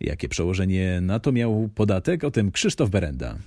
Jakie 0.00 0.28
przełożenie 0.28 1.00
na 1.02 1.20
to 1.20 1.32
miał 1.32 1.68
podatek? 1.74 2.24
O 2.24 2.30
tym 2.30 2.50
Krzysztof 2.50 2.90
Berenda. 2.90 3.38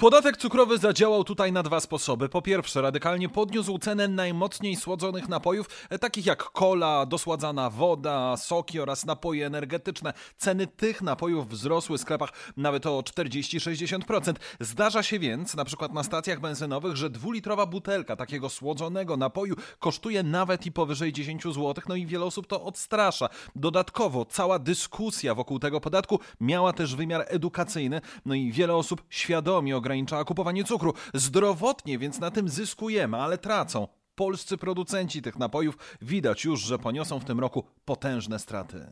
Podatek 0.00 0.36
cukrowy 0.36 0.78
zadziałał 0.78 1.24
tutaj 1.24 1.52
na 1.52 1.62
dwa 1.62 1.80
sposoby. 1.80 2.28
Po 2.28 2.42
pierwsze, 2.42 2.82
radykalnie 2.82 3.28
podniósł 3.28 3.78
cenę 3.78 4.08
najmocniej 4.08 4.76
słodzonych 4.76 5.28
napojów, 5.28 5.66
takich 6.00 6.26
jak 6.26 6.44
kola, 6.44 7.06
dosładzana 7.06 7.70
woda, 7.70 8.36
soki 8.36 8.80
oraz 8.80 9.06
napoje 9.06 9.46
energetyczne. 9.46 10.12
Ceny 10.36 10.66
tych 10.66 11.02
napojów 11.02 11.48
wzrosły 11.48 11.98
w 11.98 12.00
sklepach 12.00 12.32
nawet 12.56 12.86
o 12.86 13.00
40-60%. 13.00 14.34
Zdarza 14.60 15.02
się 15.02 15.18
więc, 15.18 15.54
na 15.54 15.64
przykład 15.64 15.92
na 15.92 16.02
stacjach 16.02 16.40
benzynowych, 16.40 16.96
że 16.96 17.10
dwulitrowa 17.10 17.66
butelka 17.66 18.16
takiego 18.16 18.48
słodzonego 18.48 19.16
napoju 19.16 19.54
kosztuje 19.78 20.22
nawet 20.22 20.66
i 20.66 20.72
powyżej 20.72 21.12
10 21.12 21.42
zł, 21.42 21.74
no 21.88 21.94
i 21.94 22.06
wiele 22.06 22.24
osób 22.24 22.46
to 22.46 22.64
odstrasza. 22.64 23.28
Dodatkowo 23.56 24.24
cała 24.24 24.58
dyskusja 24.58 25.34
wokół 25.34 25.58
tego 25.58 25.80
podatku 25.80 26.20
miała 26.40 26.72
też 26.72 26.94
wymiar 26.94 27.24
edukacyjny, 27.28 28.00
no 28.26 28.34
i 28.34 28.52
wiele 28.52 28.76
osób 28.76 29.02
świadomie 29.10 29.76
ograniczała 29.88 30.24
kupowanie 30.24 30.64
cukru. 30.64 30.94
Zdrowotnie 31.14 31.98
więc 31.98 32.20
na 32.20 32.30
tym 32.30 32.48
zyskujemy, 32.48 33.16
ale 33.16 33.38
tracą. 33.38 33.88
Polscy 34.14 34.58
producenci 34.58 35.22
tych 35.22 35.38
napojów 35.38 35.78
widać 36.02 36.44
już, 36.44 36.60
że 36.60 36.78
poniosą 36.78 37.20
w 37.20 37.24
tym 37.24 37.40
roku 37.40 37.64
potężne 37.84 38.38
straty. 38.38 38.86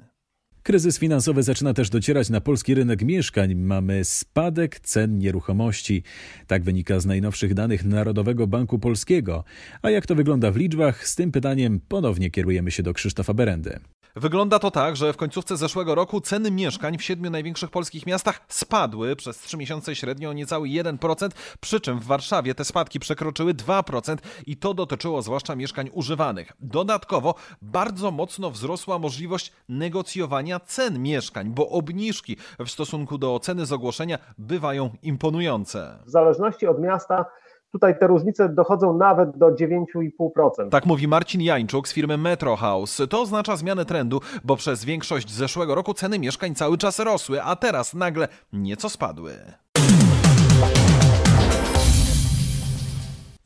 Kryzys 0.62 0.98
finansowy 0.98 1.42
zaczyna 1.42 1.74
też 1.74 1.90
docierać 1.90 2.30
na 2.30 2.40
polski 2.40 2.74
rynek 2.74 3.02
mieszkań. 3.02 3.54
Mamy 3.54 4.04
spadek 4.04 4.80
cen 4.80 5.18
nieruchomości. 5.18 6.02
Tak 6.46 6.62
wynika 6.62 7.00
z 7.00 7.06
najnowszych 7.06 7.54
danych 7.54 7.84
Narodowego 7.84 8.46
Banku 8.46 8.78
Polskiego. 8.78 9.44
A 9.82 9.90
jak 9.90 10.06
to 10.06 10.14
wygląda 10.14 10.50
w 10.50 10.56
liczbach? 10.56 11.08
Z 11.08 11.14
tym 11.14 11.32
pytaniem 11.32 11.80
ponownie 11.88 12.30
kierujemy 12.30 12.70
się 12.70 12.82
do 12.82 12.92
Krzysztofa 12.92 13.34
Berendy. 13.34 13.80
Wygląda 14.16 14.58
to 14.58 14.70
tak, 14.70 14.96
że 14.96 15.12
w 15.12 15.16
końcówce 15.16 15.56
zeszłego 15.56 15.94
roku 15.94 16.20
ceny 16.20 16.50
mieszkań 16.50 16.98
w 16.98 17.02
siedmiu 17.02 17.30
największych 17.30 17.70
polskich 17.70 18.06
miastach 18.06 18.40
spadły 18.48 19.16
przez 19.16 19.38
trzy 19.38 19.56
miesiące 19.56 19.96
średnio 19.96 20.30
o 20.30 20.32
niecały 20.32 20.68
1%, 20.68 21.28
przy 21.60 21.80
czym 21.80 21.98
w 21.98 22.04
Warszawie 22.04 22.54
te 22.54 22.64
spadki 22.64 23.00
przekroczyły 23.00 23.54
2% 23.54 24.16
i 24.46 24.56
to 24.56 24.74
dotyczyło 24.74 25.22
zwłaszcza 25.22 25.56
mieszkań 25.56 25.90
używanych. 25.92 26.52
Dodatkowo 26.60 27.34
bardzo 27.62 28.10
mocno 28.10 28.50
wzrosła 28.50 28.98
możliwość 28.98 29.52
negocjowania 29.68 30.60
cen 30.60 31.02
mieszkań, 31.02 31.50
bo 31.50 31.68
obniżki 31.68 32.36
w 32.58 32.70
stosunku 32.70 33.18
do 33.18 33.38
ceny 33.38 33.66
z 33.66 33.72
ogłoszenia 33.72 34.18
bywają 34.38 34.90
imponujące. 35.02 35.98
W 36.06 36.10
zależności 36.10 36.66
od 36.66 36.80
miasta 36.80 37.24
Tutaj 37.72 37.98
te 37.98 38.06
różnice 38.06 38.48
dochodzą 38.48 38.98
nawet 38.98 39.38
do 39.38 39.46
9,5%. 39.46 40.68
Tak 40.70 40.86
mówi 40.86 41.08
Marcin 41.08 41.40
Jańczuk 41.40 41.88
z 41.88 41.92
firmy 41.92 42.16
Metro 42.16 42.56
House. 42.56 43.02
To 43.10 43.20
oznacza 43.20 43.56
zmianę 43.56 43.84
trendu, 43.84 44.20
bo 44.44 44.56
przez 44.56 44.84
większość 44.84 45.30
zeszłego 45.30 45.74
roku 45.74 45.94
ceny 45.94 46.18
mieszkań 46.18 46.54
cały 46.54 46.78
czas 46.78 46.98
rosły, 46.98 47.42
a 47.42 47.56
teraz 47.56 47.94
nagle 47.94 48.28
nieco 48.52 48.88
spadły. 48.88 49.32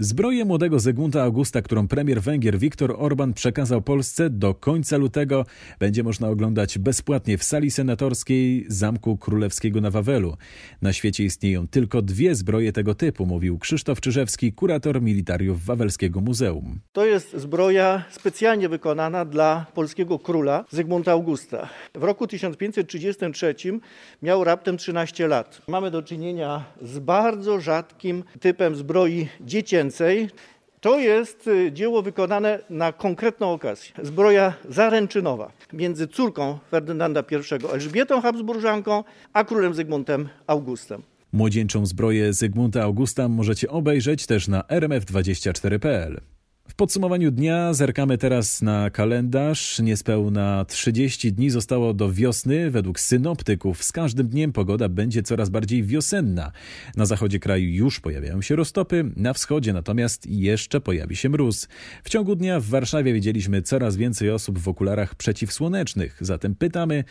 Zbroję 0.03 0.45
młodego 0.45 0.81
Zygmunta 0.81 1.23
Augusta, 1.23 1.63
którą 1.63 1.89
premier 1.89 2.23
Węgier 2.23 2.59
Viktor 2.59 2.95
Orban 2.99 3.35
przekazał 3.35 3.83
Polsce 3.83 4.31
do 4.31 4.55
końca 4.55 4.97
lutego, 4.97 5.47
będzie 5.79 6.03
można 6.03 6.29
oglądać 6.29 6.79
bezpłatnie 6.79 7.39
w 7.39 7.45
sali 7.45 7.71
senatorskiej 7.71 8.65
Zamku 8.69 9.17
Królewskiego 9.17 9.81
na 9.81 9.91
Wawelu. 9.91 10.37
Na 10.83 10.93
świecie 10.93 11.25
istnieją 11.25 11.69
tylko 11.69 12.03
dwie 12.03 12.35
zbroje 12.35 12.73
tego 12.73 12.95
typu, 12.95 13.27
mówił 13.27 13.59
Krzysztof 13.59 14.01
Czyżewski, 14.01 14.53
kurator 14.53 15.03
militariów 15.03 15.65
Wawelskiego 15.65 16.21
Muzeum. 16.21 16.81
To 16.93 17.07
jest 17.07 17.37
zbroja 17.37 18.05
specjalnie 18.11 18.69
wykonana 18.69 19.25
dla 19.25 19.67
polskiego 19.75 20.19
króla 20.19 20.65
Zygmunta 20.71 21.13
Augusta. 21.13 21.69
W 21.95 22.05
roku 22.05 22.27
1533 22.27 23.55
miał 24.23 24.45
raptem 24.45 24.77
13 24.77 25.29
lat. 25.29 25.63
Mamy 25.69 25.91
do 25.91 26.03
czynienia 26.03 26.65
z 26.83 26.99
bardzo 26.99 27.61
rzadkim 27.61 28.25
typem 28.41 28.77
zbroi 28.77 29.29
dziecięcej, 29.41 29.90
to 30.81 30.99
jest 30.99 31.47
y, 31.47 31.73
dzieło 31.73 32.03
wykonane 32.03 32.59
na 32.71 32.93
konkretną 32.93 33.53
okazję. 33.53 33.93
Zbroja 34.03 34.55
zaręczynowa 34.69 35.53
między 35.73 36.09
córką 36.09 36.59
Ferdynanda 36.71 37.25
I 37.31 37.35
Elżbietą 37.73 38.21
Habsburżanką, 38.21 39.05
a 39.33 39.45
królem 39.45 39.75
Zygmuntem 39.75 40.29
Augustem. 40.47 41.03
Młodzieńczą 41.33 41.87
zbroję 41.87 42.33
Zygmunta 42.33 42.83
Augusta 42.83 43.29
możecie 43.29 43.71
obejrzeć 43.71 44.27
też 44.27 44.49
na 44.49 44.61
rmf24.pl. 44.61 46.21
W 46.71 46.75
podsumowaniu 46.75 47.31
dnia 47.31 47.75
zerkamy 47.75 48.19
teraz 48.19 48.63
na 48.63 48.91
kalendarz. 48.91 49.79
Niespełna 49.79 50.65
30 50.65 51.33
dni 51.33 51.51
zostało 51.51 51.95
do 51.95 52.13
wiosny. 52.13 52.71
Według 52.71 53.01
synoptyków 53.01 53.85
z 53.85 53.93
każdym 53.93 54.29
dniem 54.29 54.53
pogoda 54.53 54.89
będzie 54.89 55.23
coraz 55.23 55.49
bardziej 55.49 55.83
wiosenna. 55.83 56.53
Na 56.97 57.07
zachodzie 57.07 57.39
kraju 57.39 57.69
już 57.69 58.01
pojawiają 58.01 58.43
się 58.43 58.57
roztopy, 58.57 59.05
na 59.17 59.33
wschodzie 59.33 59.73
natomiast 59.73 60.27
jeszcze 60.27 60.81
pojawi 60.81 61.17
się 61.17 61.29
mróz. 61.29 61.69
W 62.05 62.11
ciągu 62.11 62.37
dnia 62.37 62.61
w 62.61 62.65
Warszawie 62.65 63.13
widzieliśmy 63.13 63.63
coraz 63.63 63.97
więcej 63.97 64.31
osób 64.31 64.59
w 64.59 64.69
okularach 64.69 65.15
przeciwsłonecznych. 65.15 66.17
Zatem 66.21 66.55
pytamy, 66.55 67.05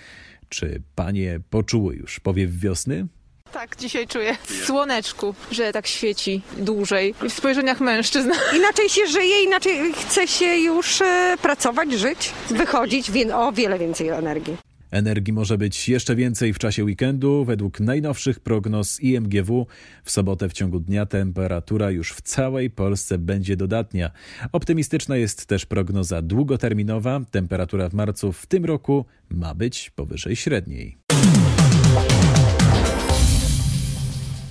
czy 0.49 0.81
panie 0.95 1.39
poczuły 1.49 1.95
już 1.95 2.19
powiew 2.19 2.59
wiosny? 2.59 3.07
Tak, 3.53 3.75
dzisiaj 3.75 4.07
czuję 4.07 4.35
w 4.43 4.65
słoneczku, 4.65 5.35
że 5.51 5.71
tak 5.71 5.87
świeci 5.87 6.41
dłużej 6.57 7.15
i 7.25 7.29
w 7.29 7.33
spojrzeniach 7.33 7.81
mężczyzn. 7.81 8.31
Inaczej 8.57 8.89
się 8.89 9.07
żyje, 9.07 9.43
inaczej 9.43 9.93
chce 9.93 10.27
się 10.27 10.45
już 10.45 11.01
e, 11.01 11.35
pracować, 11.41 11.91
żyć, 11.91 12.31
wychodzić, 12.49 13.11
o 13.33 13.51
wiele 13.51 13.79
więcej 13.79 14.09
energii. 14.09 14.57
Energii 14.91 15.33
może 15.33 15.57
być 15.57 15.89
jeszcze 15.89 16.15
więcej 16.15 16.53
w 16.53 16.59
czasie 16.59 16.83
weekendu. 16.83 17.45
Według 17.45 17.79
najnowszych 17.79 18.39
prognoz 18.39 18.99
IMGW 19.01 19.67
w 20.03 20.11
sobotę 20.11 20.49
w 20.49 20.53
ciągu 20.53 20.79
dnia 20.79 21.05
temperatura 21.05 21.91
już 21.91 22.13
w 22.13 22.21
całej 22.21 22.69
Polsce 22.69 23.17
będzie 23.17 23.57
dodatnia. 23.57 24.11
Optymistyczna 24.51 25.17
jest 25.17 25.45
też 25.45 25.65
prognoza 25.65 26.21
długoterminowa. 26.21 27.21
Temperatura 27.31 27.89
w 27.89 27.93
marcu 27.93 28.31
w 28.31 28.45
tym 28.45 28.65
roku 28.65 29.05
ma 29.29 29.55
być 29.55 29.89
powyżej 29.89 30.35
średniej. 30.35 30.97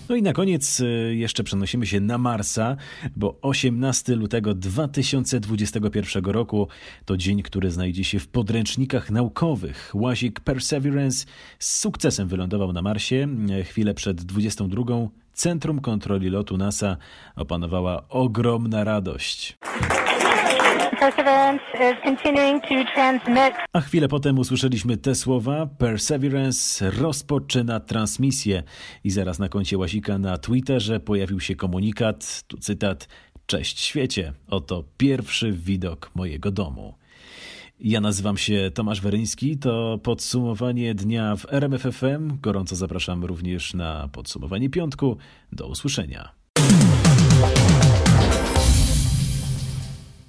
No 0.08 0.16
i 0.16 0.22
na 0.22 0.32
koniec 0.32 0.80
y, 0.80 1.14
jeszcze 1.16 1.44
przenosimy 1.44 1.86
się 1.86 2.00
na 2.00 2.18
Marsa, 2.18 2.76
bo 3.16 3.38
18 3.42 4.16
lutego 4.16 4.54
2021 4.54 6.24
roku 6.24 6.68
to 7.04 7.16
dzień, 7.16 7.42
który 7.42 7.70
znajdzie 7.70 8.04
się 8.04 8.18
w 8.18 8.28
podręcznikach 8.28 9.10
naukowych. 9.10 9.90
Łazik 9.94 10.40
Perseverance 10.40 11.26
z 11.58 11.80
sukcesem 11.80 12.28
wylądował 12.28 12.72
na 12.72 12.82
Marsie. 12.82 13.28
Chwilę 13.64 13.94
przed 13.94 14.22
22 14.22 14.82
Centrum 15.32 15.80
Kontroli 15.80 16.30
Lotu 16.30 16.56
NASA 16.56 16.96
opanowała 17.36 18.08
ogromna 18.08 18.84
radość. 18.84 19.58
Perseverance 21.00 21.62
is 21.74 21.96
continuing 22.04 22.62
to 22.62 22.92
transmit. 22.94 23.54
A 23.72 23.80
chwilę 23.80 24.08
potem 24.08 24.38
usłyszeliśmy 24.38 24.96
te 24.96 25.14
słowa. 25.14 25.66
Perseverance 25.66 26.90
rozpoczyna 26.90 27.80
transmisję. 27.80 28.62
I 29.04 29.10
zaraz 29.10 29.38
na 29.38 29.48
koncie 29.48 29.78
Łazika 29.78 30.18
na 30.18 30.38
Twitterze 30.38 31.00
pojawił 31.00 31.40
się 31.40 31.56
komunikat, 31.56 32.42
tu 32.46 32.56
cytat, 32.56 33.08
Cześć 33.48 33.80
świecie, 33.80 34.32
oto 34.50 34.84
pierwszy 34.96 35.52
widok 35.52 36.10
mojego 36.14 36.50
domu. 36.50 36.94
Ja 37.80 38.00
nazywam 38.00 38.36
się 38.36 38.70
Tomasz 38.74 39.00
Weryński, 39.00 39.58
to 39.58 39.98
podsumowanie 40.02 40.94
dnia 40.94 41.36
w 41.36 41.52
RMFFM. 41.52 42.38
Gorąco 42.40 42.76
zapraszam 42.76 43.24
również 43.24 43.74
na 43.74 44.08
podsumowanie 44.12 44.70
piątku. 44.70 45.16
Do 45.52 45.68
usłyszenia. 45.68 46.28